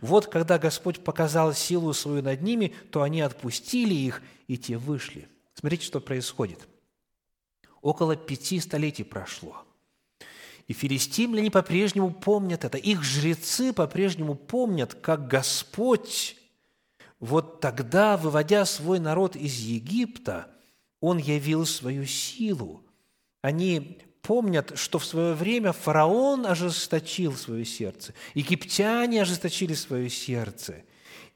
Вот 0.00 0.28
когда 0.28 0.58
Господь 0.58 1.02
показал 1.04 1.52
силу 1.52 1.92
свою 1.92 2.22
над 2.22 2.40
ними, 2.40 2.72
то 2.90 3.02
они 3.02 3.20
отпустили 3.20 3.94
их, 3.94 4.22
и 4.46 4.56
те 4.56 4.78
вышли– 4.78 5.28
Смотрите, 5.58 5.86
что 5.86 6.00
происходит. 6.00 6.68
Около 7.80 8.14
пяти 8.14 8.60
столетий 8.60 9.04
прошло. 9.04 9.64
И 10.68 10.74
филистимляне 10.74 11.50
по-прежнему 11.50 12.12
помнят 12.12 12.64
это. 12.64 12.76
Их 12.76 13.02
жрецы 13.02 13.72
по-прежнему 13.72 14.34
помнят, 14.34 14.94
как 14.94 15.28
Господь 15.28 16.36
вот 17.20 17.60
тогда, 17.60 18.18
выводя 18.18 18.66
свой 18.66 18.98
народ 18.98 19.34
из 19.34 19.58
Египта, 19.60 20.50
Он 21.00 21.16
явил 21.16 21.64
свою 21.64 22.04
силу. 22.04 22.84
Они 23.40 23.98
помнят, 24.20 24.76
что 24.76 24.98
в 24.98 25.06
свое 25.06 25.32
время 25.32 25.72
фараон 25.72 26.44
ожесточил 26.44 27.34
свое 27.34 27.64
сердце, 27.64 28.12
египтяне 28.34 29.22
ожесточили 29.22 29.72
свое 29.72 30.10
сердце, 30.10 30.82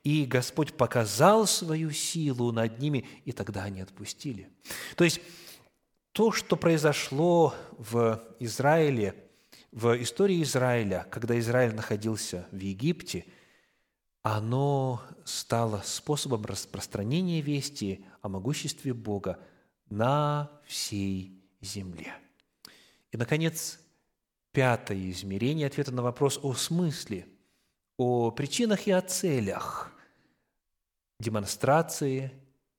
и 0.03 0.25
Господь 0.25 0.75
показал 0.75 1.47
свою 1.47 1.91
силу 1.91 2.53
над 2.53 2.79
ними, 2.79 3.07
и 3.25 3.33
тогда 3.33 3.65
они 3.65 3.81
отпустили. 3.81 4.49
То 4.97 5.05
есть 5.05 5.21
то, 6.13 6.33
что 6.33 6.57
произошло 6.57 7.55
в 7.73 8.23
Израиле, 8.39 9.15
в 9.73 10.03
истории 10.03 10.43
Израиля, 10.43 11.07
когда 11.11 11.39
Израиль 11.39 11.75
находился 11.75 12.47
в 12.51 12.59
Египте, 12.59 13.27
оно 14.23 15.03
стало 15.25 15.83
способом 15.85 16.45
распространения 16.45 17.41
вести 17.41 18.05
о 18.21 18.29
могуществе 18.29 18.93
Бога 18.93 19.39
на 19.89 20.51
всей 20.67 21.41
земле. 21.61 22.15
И, 23.13 23.17
наконец, 23.17 23.81
пятое 24.53 25.11
измерение 25.11 25.67
ответа 25.67 25.93
на 25.93 26.03
вопрос 26.03 26.39
о 26.43 26.55
смысле, 26.55 27.27
о 28.01 28.31
причинах 28.31 28.87
и 28.87 28.93
о 28.93 29.03
целях 29.03 29.93
демонстрации 31.19 32.33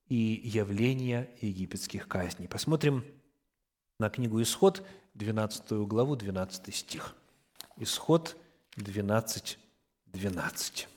и 0.08 0.16
явления 0.16 1.30
египетских 1.42 2.08
казней. 2.08 2.48
Посмотрим 2.48 3.06
на 4.00 4.10
книгу 4.10 4.42
«Исход», 4.42 4.84
12 5.14 5.74
главу, 5.86 6.16
12 6.16 6.74
стих. 6.74 7.16
Исход 7.78 8.36
12, 8.78 9.60
12. 10.08 10.88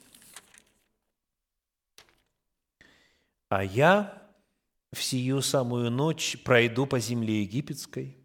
«А 3.49 3.63
я 3.63 4.27
в 4.91 5.03
сию 5.03 5.43
самую 5.43 5.91
ночь 5.91 6.41
пройду 6.43 6.87
по 6.87 6.99
земле 6.99 7.43
египетской 7.43 8.17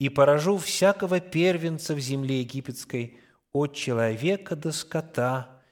и 0.00 0.08
поражу 0.08 0.58
всякого 0.58 1.20
первенца 1.20 1.94
в 1.94 2.00
земле 2.00 2.40
египетской 2.40 3.20
от 3.56 3.74
человека 3.74 4.56
до 4.56 4.72
скота, 4.72 5.62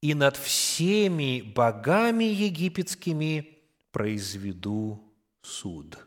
и 0.00 0.14
над 0.14 0.36
всеми 0.36 1.40
богами 1.40 2.24
египетскими 2.24 3.58
произведу 3.90 5.02
суд». 5.42 5.98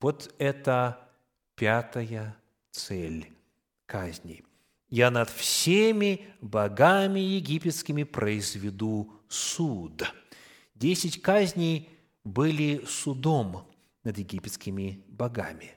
Вот 0.00 0.34
это 0.38 1.08
пятая 1.54 2.36
цель 2.70 3.32
казни. 3.86 4.44
«Я 4.90 5.10
над 5.10 5.30
всеми 5.30 6.26
богами 6.40 7.20
египетскими 7.20 8.04
произведу 8.04 9.12
суд». 9.28 10.12
Десять 10.74 11.22
казней 11.22 11.88
были 12.22 12.84
судом 12.86 13.66
над 14.04 14.18
египетскими 14.18 15.02
богами. 15.08 15.75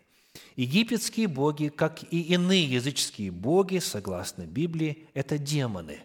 Египетские 0.59 1.29
боги, 1.29 1.69
как 1.69 2.03
и 2.11 2.19
иные 2.19 2.65
языческие 2.65 3.31
боги, 3.31 3.77
согласно 3.77 4.45
Библии, 4.45 5.07
это 5.13 5.37
демоны, 5.37 6.01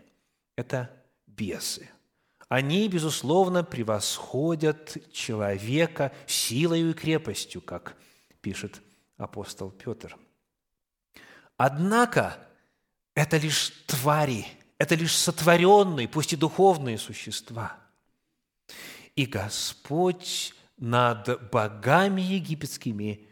это 0.54 0.92
бесы. 1.26 1.90
Они, 2.48 2.86
безусловно, 2.86 3.64
превосходят 3.64 4.96
человека 5.12 6.12
силой 6.28 6.88
и 6.88 6.92
крепостью, 6.92 7.62
как 7.62 7.96
пишет 8.42 8.80
апостол 9.16 9.72
Петр. 9.72 10.16
Однако 11.56 12.38
это 13.16 13.38
лишь 13.38 13.70
твари, 13.88 14.46
это 14.78 14.94
лишь 14.94 15.16
сотворенные, 15.16 16.06
пусть 16.06 16.32
и 16.32 16.36
духовные 16.36 16.98
существа. 16.98 17.76
И 19.16 19.26
Господь 19.26 20.54
над 20.76 21.50
богами 21.50 22.20
египетскими 22.20 23.26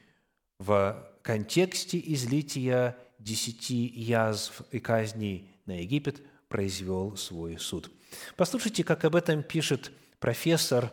в 0.59 1.12
контексте 1.23 2.03
излития 2.05 2.97
десяти 3.19 3.93
язв 3.97 4.63
и 4.73 4.81
казней 4.81 5.49
на 5.67 5.81
Египет 5.81 6.21
произвел 6.49 7.17
свой 7.17 7.59
суд. 7.59 7.91
Послушайте, 8.37 8.85
как 8.85 9.05
об 9.05 9.17
этом 9.17 9.43
пишет 9.43 9.93
профессор 10.19 10.93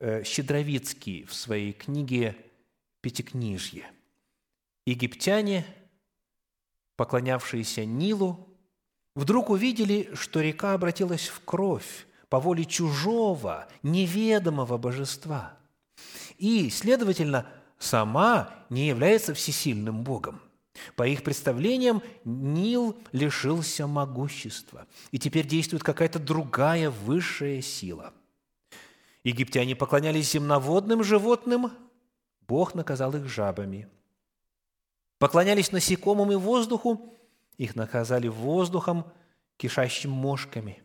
э, 0.00 0.22
Щедровицкий 0.24 1.24
в 1.24 1.34
своей 1.34 1.72
книге 1.72 2.36
«Пятикнижье». 3.00 3.90
Египтяне, 4.84 5.64
поклонявшиеся 6.96 7.84
Нилу, 7.84 8.48
вдруг 9.14 9.50
увидели, 9.50 10.10
что 10.14 10.40
река 10.40 10.74
обратилась 10.74 11.28
в 11.28 11.40
кровь 11.44 12.06
по 12.28 12.38
воле 12.38 12.64
чужого, 12.64 13.68
неведомого 13.82 14.78
божества. 14.78 15.56
И, 16.38 16.68
следовательно, 16.70 17.46
сама 17.78 18.54
не 18.70 18.88
является 18.88 19.34
всесильным 19.34 20.02
Богом. 20.02 20.40
По 20.94 21.06
их 21.06 21.22
представлениям, 21.22 22.02
Нил 22.24 22.96
лишился 23.12 23.86
могущества, 23.86 24.86
и 25.10 25.18
теперь 25.18 25.46
действует 25.46 25.82
какая-то 25.82 26.18
другая 26.18 26.90
высшая 26.90 27.62
сила. 27.62 28.12
Египтяне 29.24 29.74
поклонялись 29.74 30.30
земноводным 30.30 31.02
животным, 31.02 31.72
Бог 32.46 32.74
наказал 32.74 33.14
их 33.16 33.28
жабами. 33.28 33.88
Поклонялись 35.18 35.72
насекомым 35.72 36.30
и 36.32 36.36
воздуху, 36.36 37.14
их 37.56 37.74
наказали 37.74 38.28
воздухом, 38.28 39.10
кишащим 39.56 40.10
мошками. 40.10 40.82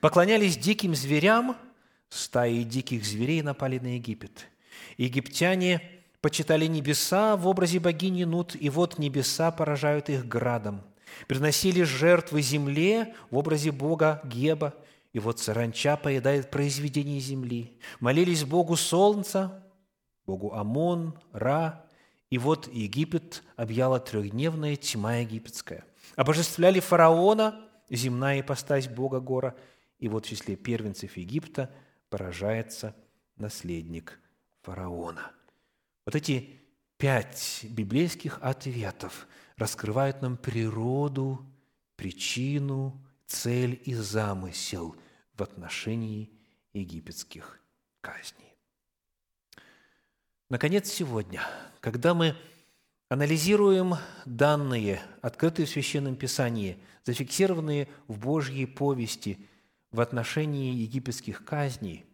Поклонялись 0.00 0.56
диким 0.56 0.94
зверям, 0.94 1.56
стаи 2.08 2.62
диких 2.62 3.04
зверей 3.04 3.42
напали 3.42 3.78
на 3.78 3.94
Египет. 3.96 4.46
Египтяне 4.96 5.95
почитали 6.26 6.66
небеса 6.66 7.36
в 7.36 7.46
образе 7.46 7.78
богини 7.78 8.24
Нут, 8.24 8.56
и 8.56 8.68
вот 8.68 8.98
небеса 8.98 9.52
поражают 9.52 10.08
их 10.08 10.26
градом. 10.26 10.82
Приносили 11.28 11.84
жертвы 11.84 12.42
земле 12.42 13.14
в 13.30 13.36
образе 13.36 13.70
бога 13.70 14.20
Геба, 14.24 14.74
и 15.12 15.20
вот 15.20 15.38
саранча 15.38 15.96
поедает 15.96 16.50
произведение 16.50 17.20
земли. 17.20 17.78
Молились 18.00 18.42
Богу 18.42 18.74
солнца, 18.74 19.64
Богу 20.26 20.52
Амон, 20.52 21.16
Ра, 21.30 21.86
и 22.28 22.38
вот 22.38 22.66
Египет 22.72 23.44
объяла 23.54 24.00
трехдневная 24.00 24.74
тьма 24.74 25.18
египетская. 25.18 25.84
Обожествляли 26.16 26.80
фараона, 26.80 27.54
земная 27.88 28.40
ипостась 28.40 28.88
Бога 28.88 29.20
Гора, 29.20 29.54
и 30.00 30.08
вот 30.08 30.26
в 30.26 30.28
числе 30.28 30.56
первенцев 30.56 31.16
Египта 31.16 31.70
поражается 32.10 32.96
наследник 33.36 34.18
фараона. 34.62 35.30
Вот 36.06 36.14
эти 36.14 36.60
пять 36.98 37.66
библейских 37.68 38.38
ответов 38.40 39.26
раскрывают 39.56 40.22
нам 40.22 40.36
природу, 40.36 41.44
причину, 41.96 43.04
цель 43.26 43.82
и 43.84 43.94
замысел 43.94 44.94
в 45.34 45.42
отношении 45.42 46.30
египетских 46.72 47.60
казней. 48.00 48.54
Наконец, 50.48 50.88
сегодня, 50.88 51.42
когда 51.80 52.14
мы 52.14 52.36
анализируем 53.08 53.96
данные, 54.24 55.02
открытые 55.22 55.66
в 55.66 55.70
Священном 55.70 56.14
Писании, 56.14 56.78
зафиксированные 57.04 57.88
в 58.06 58.18
Божьей 58.18 58.66
повести 58.66 59.44
в 59.90 60.00
отношении 60.00 60.72
египетских 60.72 61.44
казней, 61.44 62.06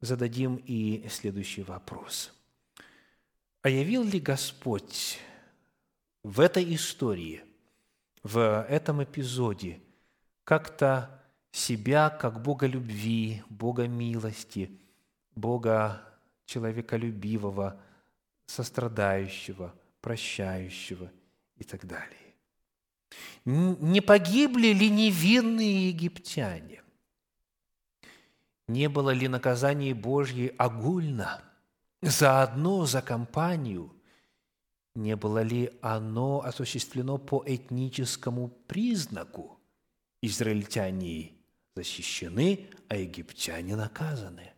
зададим 0.00 0.62
и 0.64 1.08
следующий 1.08 1.64
вопрос. 1.64 2.32
А 3.62 3.68
явил 3.68 4.02
ли 4.02 4.18
Господь 4.18 5.18
в 6.24 6.40
этой 6.40 6.74
истории, 6.74 7.44
в 8.24 8.66
этом 8.68 9.02
эпизоде, 9.04 9.80
как-то 10.42 11.22
себя 11.52 12.10
как 12.10 12.42
Бога 12.42 12.66
любви, 12.66 13.42
Бога 13.48 13.86
милости, 13.86 14.70
Бога 15.36 16.02
человеколюбивого, 16.46 17.80
сострадающего, 18.46 19.72
прощающего 20.00 21.10
и 21.56 21.64
так 21.64 21.86
далее. 21.86 22.18
Не 23.44 24.00
погибли 24.00 24.68
ли 24.68 24.90
невинные 24.90 25.88
египтяне? 25.88 26.82
Не 28.66 28.88
было 28.88 29.10
ли 29.10 29.28
наказание 29.28 29.94
Божье 29.94 30.50
огульно, 30.58 31.42
заодно 32.02 32.84
за 32.84 33.00
компанию? 33.00 33.94
Не 34.94 35.16
было 35.16 35.42
ли 35.42 35.72
оно 35.80 36.42
осуществлено 36.42 37.16
по 37.16 37.42
этническому 37.46 38.48
признаку? 38.48 39.58
Израильтяне 40.20 41.32
защищены, 41.74 42.68
а 42.88 42.96
египтяне 42.96 43.76
наказаны. 43.76 44.52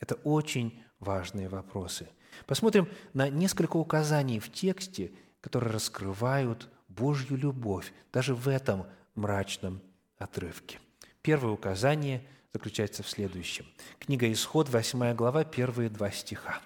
Это 0.00 0.14
очень 0.16 0.82
важные 0.98 1.48
вопросы. 1.48 2.08
Посмотрим 2.46 2.88
на 3.12 3.28
несколько 3.28 3.76
указаний 3.76 4.40
в 4.40 4.50
тексте, 4.50 5.12
которые 5.40 5.72
раскрывают 5.72 6.68
Божью 6.88 7.36
любовь 7.36 7.92
даже 8.12 8.34
в 8.34 8.48
этом 8.48 8.86
мрачном 9.14 9.82
отрывке. 10.16 10.80
Первое 11.22 11.52
указание 11.52 12.26
заключается 12.52 13.02
в 13.02 13.08
следующем. 13.08 13.66
Книга 13.98 14.30
«Исход», 14.32 14.68
8 14.68 15.14
глава, 15.14 15.44
первые 15.44 15.90
два 15.90 16.10
стиха. 16.10 16.60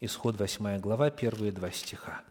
Исход, 0.00 0.38
8 0.38 0.78
глава, 0.78 1.10
первые 1.10 1.50
два 1.50 1.70
стиха. 1.72 2.22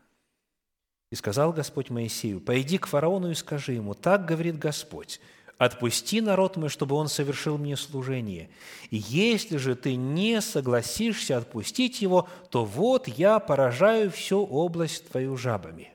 «И 1.12 1.16
сказал 1.16 1.52
Господь 1.52 1.90
Моисею, 1.90 2.40
«Пойди 2.40 2.78
к 2.78 2.88
фараону 2.88 3.32
и 3.32 3.36
скажи 3.36 3.74
ему, 3.74 3.94
так 3.94 4.26
говорит 4.26 4.58
Господь, 4.58 5.20
отпусти 5.58 6.22
народ 6.22 6.56
мой, 6.56 6.70
чтобы 6.70 6.96
он 6.96 7.10
совершил 7.10 7.58
мне 7.58 7.76
служение. 7.76 8.50
И 8.90 8.98
если 8.98 9.58
же 9.58 9.76
ты 9.76 9.96
не 9.96 10.42
согласишься 10.42 11.38
отпустить 11.38 12.02
его, 12.02 12.30
то 12.52 12.64
вот 12.64 13.08
я 13.08 13.40
поражаю 13.40 14.12
всю 14.12 14.46
область 14.46 15.10
твою 15.10 15.36
жабами». 15.36 15.94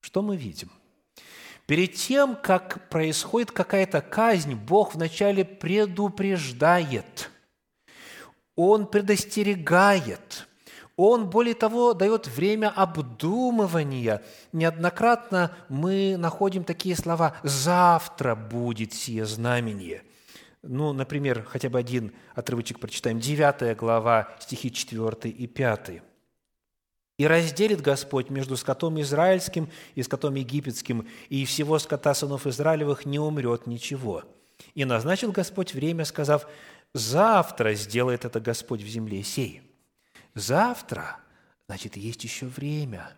Что 0.00 0.22
мы 0.22 0.36
видим? 0.36 0.70
Перед 1.66 1.94
тем, 1.94 2.34
как 2.34 2.88
происходит 2.88 3.52
какая-то 3.52 4.00
казнь, 4.00 4.54
Бог 4.54 4.94
вначале 4.94 5.44
предупреждает, 5.44 7.30
Он 8.56 8.86
предостерегает, 8.86 10.48
Он, 10.96 11.28
более 11.30 11.54
того, 11.54 11.94
дает 11.94 12.26
время 12.26 12.70
обдумывания. 12.70 14.22
Неоднократно 14.52 15.56
мы 15.68 16.16
находим 16.18 16.64
такие 16.64 16.96
слова 16.96 17.36
«завтра 17.42 18.34
будет 18.34 18.92
сие 18.92 19.24
знамение». 19.24 20.02
Ну, 20.62 20.92
например, 20.92 21.42
хотя 21.44 21.68
бы 21.68 21.78
один 21.78 22.12
отрывочек 22.34 22.78
прочитаем. 22.78 23.18
9 23.18 23.76
глава, 23.76 24.28
стихи 24.38 24.70
4 24.70 25.30
и 25.30 25.46
5. 25.48 26.02
И 27.18 27.26
разделит 27.26 27.80
Господь 27.80 28.30
между 28.30 28.56
скотом 28.56 29.00
израильским 29.00 29.68
и 29.94 30.02
скотом 30.02 30.34
египетским, 30.36 31.08
и 31.28 31.44
всего 31.44 31.78
скота 31.78 32.14
сынов 32.14 32.46
Израилевых 32.46 33.06
не 33.06 33.18
умрет 33.18 33.66
ничего. 33.66 34.22
И 34.74 34.84
назначил 34.84 35.32
Господь 35.32 35.74
время, 35.74 36.04
сказав, 36.04 36.46
завтра 36.94 37.74
сделает 37.74 38.24
это 38.24 38.40
Господь 38.40 38.82
в 38.82 38.88
земле 38.88 39.22
сей. 39.24 39.62
Завтра, 40.34 41.18
значит, 41.68 41.96
есть 41.96 42.24
еще 42.24 42.46
время. 42.46 43.12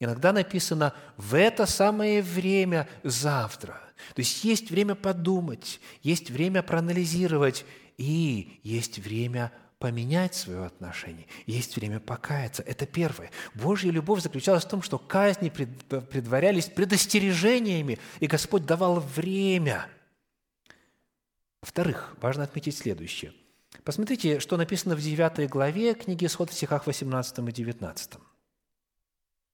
Иногда 0.00 0.32
написано 0.32 0.94
«в 1.16 1.34
это 1.34 1.66
самое 1.66 2.22
время 2.22 2.88
завтра». 3.02 3.80
То 4.14 4.20
есть 4.20 4.44
есть 4.44 4.70
время 4.70 4.94
подумать, 4.94 5.80
есть 6.02 6.30
время 6.30 6.62
проанализировать, 6.62 7.64
и 7.96 8.60
есть 8.62 8.98
время 8.98 9.52
поменять 9.78 10.34
свое 10.34 10.64
отношение, 10.64 11.26
есть 11.46 11.76
время 11.76 12.00
покаяться. 12.00 12.62
Это 12.62 12.86
первое. 12.86 13.30
Божья 13.54 13.90
любовь 13.90 14.22
заключалась 14.22 14.64
в 14.64 14.68
том, 14.68 14.82
что 14.82 14.98
казни 14.98 15.50
предварялись 15.50 16.66
предостережениями, 16.66 17.98
и 18.20 18.26
Господь 18.26 18.66
давал 18.66 19.00
время. 19.00 19.86
Во-вторых, 21.60 22.16
важно 22.20 22.44
отметить 22.44 22.76
следующее. 22.76 23.32
Посмотрите, 23.84 24.40
что 24.40 24.56
написано 24.56 24.96
в 24.96 25.00
9 25.00 25.48
главе 25.48 25.94
книги 25.94 26.26
Исход 26.26 26.50
в 26.50 26.54
стихах 26.54 26.86
18 26.86 27.38
и 27.38 27.52
19. 27.52 28.12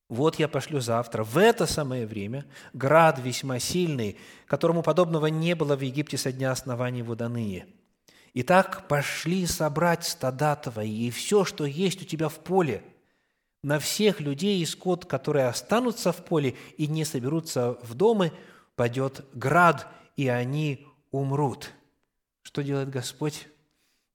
«Вот 0.08 0.38
я 0.38 0.48
пошлю 0.48 0.80
завтра, 0.80 1.24
в 1.24 1.38
это 1.38 1.66
самое 1.66 2.06
время, 2.06 2.44
град 2.72 3.18
весьма 3.18 3.58
сильный, 3.58 4.18
которому 4.46 4.82
подобного 4.82 5.26
не 5.26 5.54
было 5.54 5.76
в 5.76 5.80
Египте 5.80 6.16
со 6.16 6.30
дня 6.32 6.52
основания 6.52 6.98
его 6.98 7.14
до 7.14 7.28
ныне» 7.28 7.66
Итак, 8.36 8.88
пошли 8.88 9.46
собрать 9.46 10.04
стада 10.04 10.56
твои 10.56 11.06
и 11.06 11.10
все, 11.12 11.44
что 11.44 11.64
есть 11.64 12.02
у 12.02 12.04
тебя 12.04 12.28
в 12.28 12.40
поле, 12.40 12.82
на 13.62 13.78
всех 13.78 14.20
людей 14.20 14.60
и 14.60 14.66
скот, 14.66 15.06
которые 15.06 15.46
останутся 15.46 16.12
в 16.12 16.24
поле 16.24 16.56
и 16.76 16.88
не 16.88 17.04
соберутся 17.04 17.78
в 17.82 17.94
дома, 17.94 18.32
падет 18.74 19.24
град, 19.32 19.86
и 20.16 20.26
они 20.26 20.84
умрут. 21.12 21.70
Что 22.42 22.62
делает 22.62 22.90
Господь? 22.90 23.46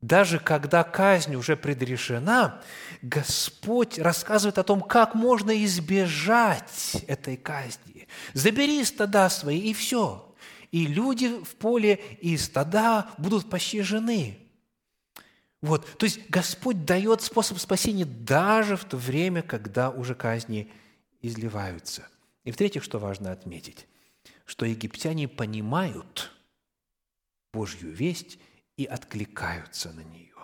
Даже 0.01 0.39
когда 0.39 0.83
казнь 0.83 1.35
уже 1.35 1.57
предрешена, 1.57 2.61
Господь 3.01 3.99
рассказывает 3.99 4.57
о 4.57 4.63
том, 4.63 4.81
как 4.81 5.13
можно 5.13 5.63
избежать 5.65 7.03
этой 7.07 7.35
казни. 7.35 8.07
Забери 8.33 8.83
стада 8.85 9.29
свои, 9.29 9.59
и 9.59 9.73
все 9.73 10.25
и 10.71 10.85
люди 10.85 11.43
в 11.43 11.55
поле, 11.55 11.95
и 12.21 12.37
стада 12.37 13.09
будут 13.17 13.49
пощажены. 13.49 14.37
Вот, 15.61 15.85
то 15.97 16.05
есть 16.05 16.29
Господь 16.29 16.85
дает 16.85 17.21
способ 17.21 17.57
спасения 17.57 18.05
даже 18.05 18.77
в 18.77 18.85
то 18.85 18.95
время, 18.95 19.41
когда 19.41 19.89
уже 19.89 20.15
казни 20.15 20.71
изливаются. 21.21 22.07
И 22.45 22.51
в-третьих, 22.51 22.83
что 22.83 22.97
важно 22.97 23.31
отметить, 23.31 23.87
что 24.45 24.65
египтяне 24.65 25.27
понимают 25.27 26.31
Божью 27.51 27.91
весть 27.91 28.39
и 28.79 28.85
откликаются 28.85 29.91
на 29.91 29.99
нее. 29.99 30.37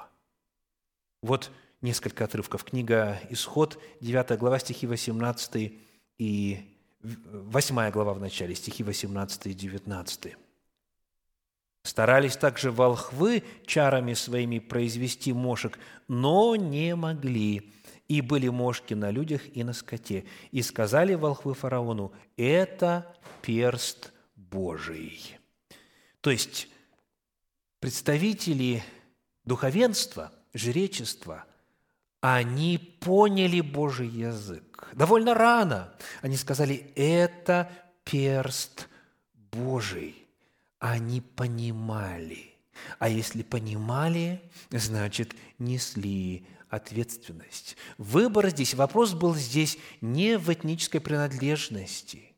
Вот 1.21 1.51
несколько 1.81 2.25
отрывков. 2.25 2.65
Книга 2.65 3.17
«Исход», 3.29 3.81
9 4.01 4.37
глава, 4.37 4.59
стихи 4.59 4.85
18 4.87 5.73
и 6.17 6.59
8 7.01 7.91
глава 7.91 8.13
в 8.13 8.19
начале, 8.19 8.53
стихи 8.53 8.83
18 8.83 9.47
и 9.47 9.53
19. 9.53 10.35
Старались 11.83 12.35
также 12.35 12.73
волхвы 12.73 13.41
чарами 13.65 14.13
своими 14.13 14.59
произвести 14.59 15.31
мошек, 15.31 15.79
но 16.09 16.57
не 16.57 16.93
могли, 16.93 17.71
и 18.09 18.19
были 18.19 18.49
мошки 18.49 18.95
на 18.95 19.11
людях 19.11 19.43
и 19.55 19.63
на 19.63 19.71
скоте. 19.71 20.25
И 20.51 20.61
сказали 20.61 21.13
волхвы 21.13 21.53
фараону, 21.53 22.11
это 22.35 23.15
перст 23.41 24.11
Божий. 24.35 25.37
То 26.19 26.31
есть 26.31 26.67
представители 27.85 28.83
духовенства, 29.43 30.31
жречества– 30.55 31.45
они 32.27 32.79
поняли 32.79 33.61
Божий 33.61 34.07
язык. 34.07 34.87
Довольно 34.93 35.35
рано 35.35 35.93
они 36.23 36.37
сказали, 36.37 36.91
это 36.95 37.71
перст 38.03 38.89
Божий. 39.51 40.15
Они 40.79 41.21
понимали. 41.21 42.55
А 42.97 43.07
если 43.07 43.43
понимали, 43.43 44.41
значит, 44.71 45.35
несли 45.59 46.47
ответственность. 46.69 47.77
Выбор 47.99 48.49
здесь, 48.49 48.73
вопрос 48.73 49.13
был 49.13 49.35
здесь 49.35 49.77
не 50.01 50.39
в 50.39 50.51
этнической 50.51 51.01
принадлежности, 51.01 52.33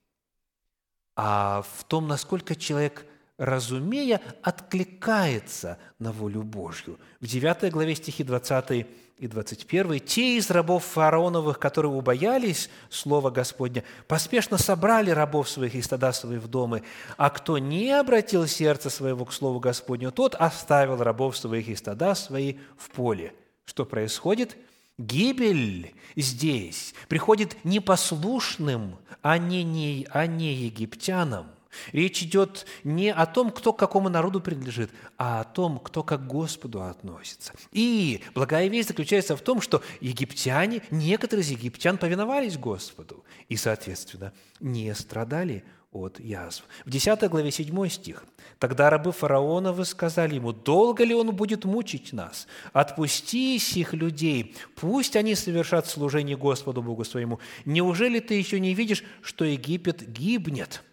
а 1.16 1.64
в 1.78 1.86
том, 1.86 2.10
насколько 2.10 2.58
человек, 2.58 3.06
разумея, 3.38 4.22
откликается 4.42 5.78
на 6.00 6.12
волю 6.12 6.44
Божью. 6.44 7.00
В 7.22 7.28
9 7.28 7.72
главе 7.72 7.96
стихи 7.96 8.24
20 8.24 8.88
и 9.20 9.28
21, 9.28 10.00
те 10.00 10.38
из 10.38 10.50
рабов 10.52 10.84
фараоновых, 10.86 11.58
которые 11.58 11.92
убоялись 11.92 12.70
слова 12.90 13.32
Господня, 13.32 13.84
поспешно 14.08 14.58
собрали 14.58 15.10
рабов 15.10 15.50
своих 15.50 15.76
и 15.76 15.82
стада 15.82 16.14
своих 16.14 16.42
в 16.42 16.48
дома, 16.48 16.82
а 17.18 17.30
кто 17.30 17.58
не 17.58 17.92
обратил 17.92 18.46
сердце 18.46 18.90
своего 18.90 19.26
к 19.26 19.34
слову 19.34 19.60
Господню, 19.60 20.12
тот 20.12 20.36
оставил 20.36 21.02
рабов 21.02 21.36
своих 21.38 21.68
и 21.68 21.76
стада 21.76 22.14
свои 22.14 22.58
в 22.78 22.90
поле. 22.92 23.34
Что 23.66 23.86
происходит? 23.86 24.56
Гибель 25.00 25.94
здесь 26.16 26.96
приходит 27.08 27.64
непослушным, 27.64 28.98
а 29.22 29.38
не, 29.38 29.64
не, 29.64 30.08
а 30.12 30.26
не 30.26 30.54
египтянам. 30.54 31.48
Речь 31.92 32.24
идет 32.24 32.66
не 32.84 33.12
о 33.12 33.26
том, 33.26 33.52
кто 33.52 33.74
к 33.74 33.80
какому 33.80 34.10
народу 34.10 34.42
принадлежит, 34.42 34.92
а 35.18 35.42
о 35.42 35.44
том, 35.44 35.80
кто 35.80 36.04
к 36.04 36.18
Господу 36.18 36.84
относится. 36.84 37.54
И 37.72 38.22
благая 38.34 38.68
весть 38.68 38.90
заключается 38.90 39.36
в 39.36 39.42
том, 39.42 39.62
что 39.62 39.82
египтяне, 40.02 40.82
некоторые 40.92 41.44
из 41.44 41.50
египтян 41.50 41.98
повиновались 41.98 42.58
Господу 42.58 43.24
и, 43.50 43.56
соответственно, 43.56 44.34
не 44.60 44.94
страдали 44.94 45.64
от 45.92 46.20
язв. 46.20 46.64
В 46.86 46.90
10 46.90 47.30
главе 47.30 47.52
7 47.52 47.90
стих. 47.90 48.24
«Тогда 48.60 48.90
рабы 48.90 49.12
фараона 49.12 49.84
сказали 49.84 50.36
ему, 50.36 50.52
долго 50.52 51.04
ли 51.04 51.14
он 51.14 51.36
будет 51.36 51.66
мучить 51.66 52.14
нас? 52.14 52.48
Отпусти 52.74 53.58
сих 53.60 53.94
людей, 53.94 54.56
пусть 54.76 55.16
они 55.16 55.36
совершат 55.36 55.88
служение 55.88 56.36
Господу 56.36 56.82
Богу 56.82 57.04
своему. 57.04 57.40
Неужели 57.66 58.20
ты 58.20 58.34
еще 58.36 58.60
не 58.60 58.74
видишь, 58.74 59.04
что 59.22 59.46
Египет 59.46 60.10
гибнет?» 60.12 60.84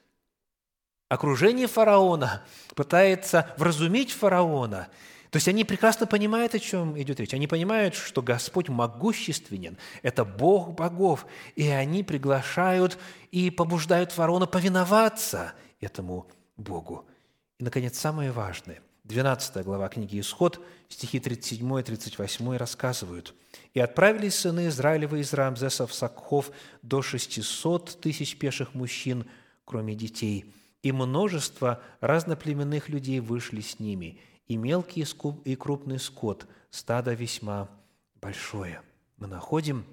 Окружение 1.08 1.66
фараона 1.66 2.42
пытается 2.74 3.52
вразумить 3.56 4.12
фараона. 4.12 4.88
То 5.30 5.36
есть 5.38 5.48
они 5.48 5.64
прекрасно 5.64 6.06
понимают, 6.06 6.54
о 6.54 6.60
чем 6.60 7.00
идет 7.00 7.18
речь. 7.18 7.34
Они 7.34 7.48
понимают, 7.48 7.96
что 7.96 8.22
Господь 8.22 8.68
могущественен, 8.68 9.78
это 10.02 10.24
Бог 10.24 10.74
богов, 10.74 11.26
и 11.56 11.68
они 11.68 12.04
приглашают 12.04 12.98
и 13.32 13.50
побуждают 13.50 14.12
фараона 14.12 14.46
повиноваться 14.46 15.54
этому 15.80 16.28
Богу. 16.56 17.04
И, 17.58 17.64
наконец, 17.64 17.98
самое 17.98 18.30
важное, 18.30 18.80
12 19.04 19.64
глава 19.64 19.88
книги 19.88 20.20
«Исход», 20.20 20.64
стихи 20.88 21.18
37 21.18 21.80
и 21.80 21.82
38 21.82 22.56
рассказывают. 22.56 23.34
«И 23.74 23.80
отправились 23.80 24.36
сыны 24.36 24.68
Израилева 24.68 25.16
из 25.16 25.32
Рамзеса 25.32 25.86
в 25.86 25.92
Сакхов 25.92 26.50
до 26.82 27.02
600 27.02 28.00
тысяч 28.00 28.38
пеших 28.38 28.74
мужчин, 28.74 29.26
кроме 29.64 29.94
детей, 29.94 30.54
и 30.84 30.92
множество 30.92 31.82
разноплеменных 32.00 32.90
людей 32.90 33.18
вышли 33.18 33.62
с 33.62 33.80
ними, 33.80 34.20
и 34.46 34.56
мелкий 34.58 35.06
и 35.44 35.56
крупный 35.56 35.98
скот, 35.98 36.46
стадо 36.70 37.14
весьма 37.14 37.70
большое. 38.20 38.82
Мы 39.16 39.26
находим, 39.26 39.86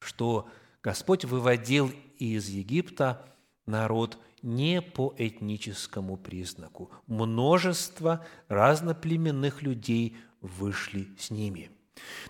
что 0.00 0.46
Господь 0.82 1.24
выводил 1.24 1.90
из 2.18 2.48
Египта 2.50 3.24
народ 3.64 4.18
не 4.42 4.82
по 4.82 5.14
этническому 5.16 6.18
признаку. 6.18 6.90
Множество 7.06 8.26
разноплеменных 8.48 9.62
людей 9.62 10.18
вышли 10.42 11.08
с 11.18 11.30
ними. 11.30 11.70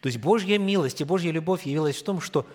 То 0.01 0.07
есть 0.07 0.21
Божья 0.21 0.61
милость 0.61 1.01
и 1.01 1.05
Божья 1.05 1.33
любовь 1.33 1.67
явилась 1.67 1.97
в 1.97 2.05
том, 2.05 2.21
что 2.21 2.47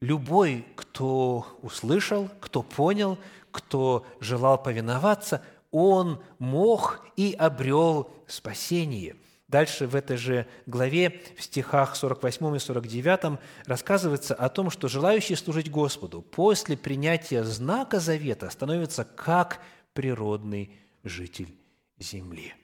любой, 0.00 0.66
кто 0.74 1.46
услышал, 1.62 2.28
кто 2.40 2.64
понял, 2.64 3.18
кто 3.54 4.04
желал 4.18 4.60
повиноваться, 4.60 5.40
он 5.70 6.20
мог 6.40 7.06
и 7.16 7.36
обрел 7.38 8.10
спасение. 8.26 9.14
Дальше 9.46 9.86
в 9.86 9.94
этой 9.94 10.16
же 10.16 10.48
главе, 10.66 11.22
в 11.36 11.42
стихах 11.42 11.94
48 11.94 12.56
и 12.56 12.58
49, 12.58 13.38
рассказывается 13.66 14.34
о 14.34 14.48
том, 14.48 14.70
что 14.70 14.88
желающий 14.88 15.36
служить 15.36 15.70
Господу 15.70 16.20
после 16.20 16.76
принятия 16.76 17.44
знака 17.44 18.00
завета 18.00 18.50
становится 18.50 19.04
как 19.04 19.60
природный 19.92 20.76
житель 21.04 21.54
земли. 21.98 22.54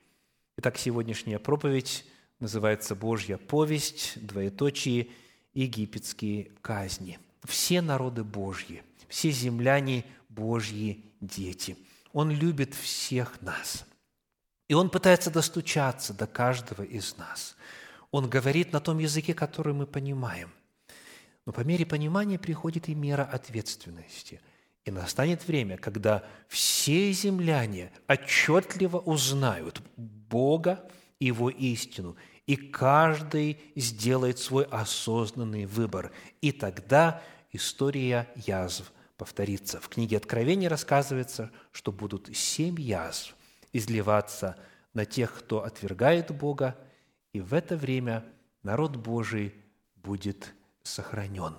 Итак, 0.57 0.77
сегодняшняя 0.77 1.39
проповедь 1.39 2.05
называется 2.41 2.97
«Божья 2.97 3.37
повесть», 3.37 4.15
двоеточие, 4.27 5.09
египетские 5.55 6.51
казни. 6.63 7.21
Все 7.45 7.81
народы 7.81 8.25
Божьи, 8.25 8.83
все 9.09 9.31
земляне 9.31 10.05
Божьи 10.31 11.05
дети. 11.21 11.77
Он 12.13 12.31
любит 12.31 12.75
всех 12.75 13.43
нас. 13.43 13.85
И 14.69 14.75
Он 14.75 14.89
пытается 14.89 15.31
достучаться 15.31 16.15
до 16.15 16.27
каждого 16.27 16.83
из 16.83 17.17
нас. 17.19 17.57
Он 18.13 18.29
говорит 18.29 18.73
на 18.73 18.81
том 18.81 18.99
языке, 18.99 19.35
который 19.35 19.75
мы 19.75 19.87
понимаем. 19.87 20.51
Но 21.47 21.53
по 21.53 21.61
мере 21.61 21.85
понимания 21.85 22.39
приходит 22.39 22.89
и 22.89 22.95
мера 22.95 23.25
ответственности. 23.25 24.41
И 24.85 24.91
настанет 24.91 25.47
время, 25.47 25.77
когда 25.77 26.25
все 26.49 27.13
земляне 27.13 27.93
отчетливо 28.09 28.99
узнают 28.99 29.83
Бога, 29.97 30.89
Его 31.19 31.51
истину, 31.51 32.17
и 32.47 32.57
каждый 32.57 33.59
сделает 33.77 34.39
свой 34.39 34.65
осознанный 34.65 35.67
выбор. 35.67 36.13
И 36.41 36.51
тогда 36.53 37.23
история 37.53 38.29
язв 38.37 38.91
повторится. 39.21 39.81
В 39.81 39.89
книге 39.89 40.17
Откровения 40.17 40.69
рассказывается, 40.69 41.51
что 41.71 41.93
будут 41.93 42.35
семь 42.35 42.81
язв 42.81 43.37
изливаться 43.73 44.57
на 44.95 45.05
тех, 45.05 45.33
кто 45.39 45.63
отвергает 45.63 46.35
Бога, 46.37 46.77
и 47.33 47.41
в 47.41 47.55
это 47.55 47.77
время 47.77 48.25
народ 48.63 48.97
Божий 48.97 49.55
будет 49.95 50.53
сохранен. 50.83 51.55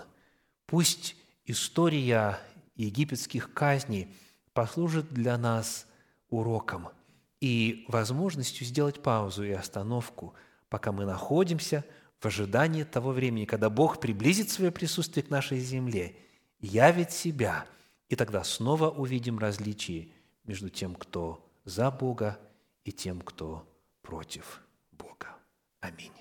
Пусть 0.66 1.16
история 1.46 2.40
египетских 2.76 3.54
казней 3.54 4.14
послужит 4.54 5.14
для 5.14 5.38
нас 5.38 5.86
уроком 6.30 6.90
и 7.40 7.86
возможностью 7.88 8.66
сделать 8.66 9.02
паузу 9.02 9.44
и 9.44 9.52
остановку– 9.52 10.34
пока 10.72 10.94
мы 10.94 11.06
находимся 11.06 11.84
в 12.22 12.26
ожидании 12.26 12.84
того 12.84 13.12
времени, 13.12 13.46
когда 13.46 13.70
Бог 13.70 14.00
приблизит 14.00 14.50
свое 14.50 14.72
присутствие 14.72 15.24
к 15.24 15.30
нашей 15.30 15.60
земле, 15.60 16.16
явит 16.62 17.12
себя, 17.12 17.66
и 18.10 18.16
тогда 18.16 18.44
снова 18.44 18.90
увидим 18.90 19.40
различие 19.40 20.10
между 20.44 20.70
тем, 20.70 20.96
кто 20.96 21.46
за 21.66 21.92
Бога, 21.92 22.40
и 22.84 22.92
тем, 22.92 23.22
кто 23.22 23.68
против 24.02 24.62
Бога. 24.92 25.36
Аминь. 25.82 26.21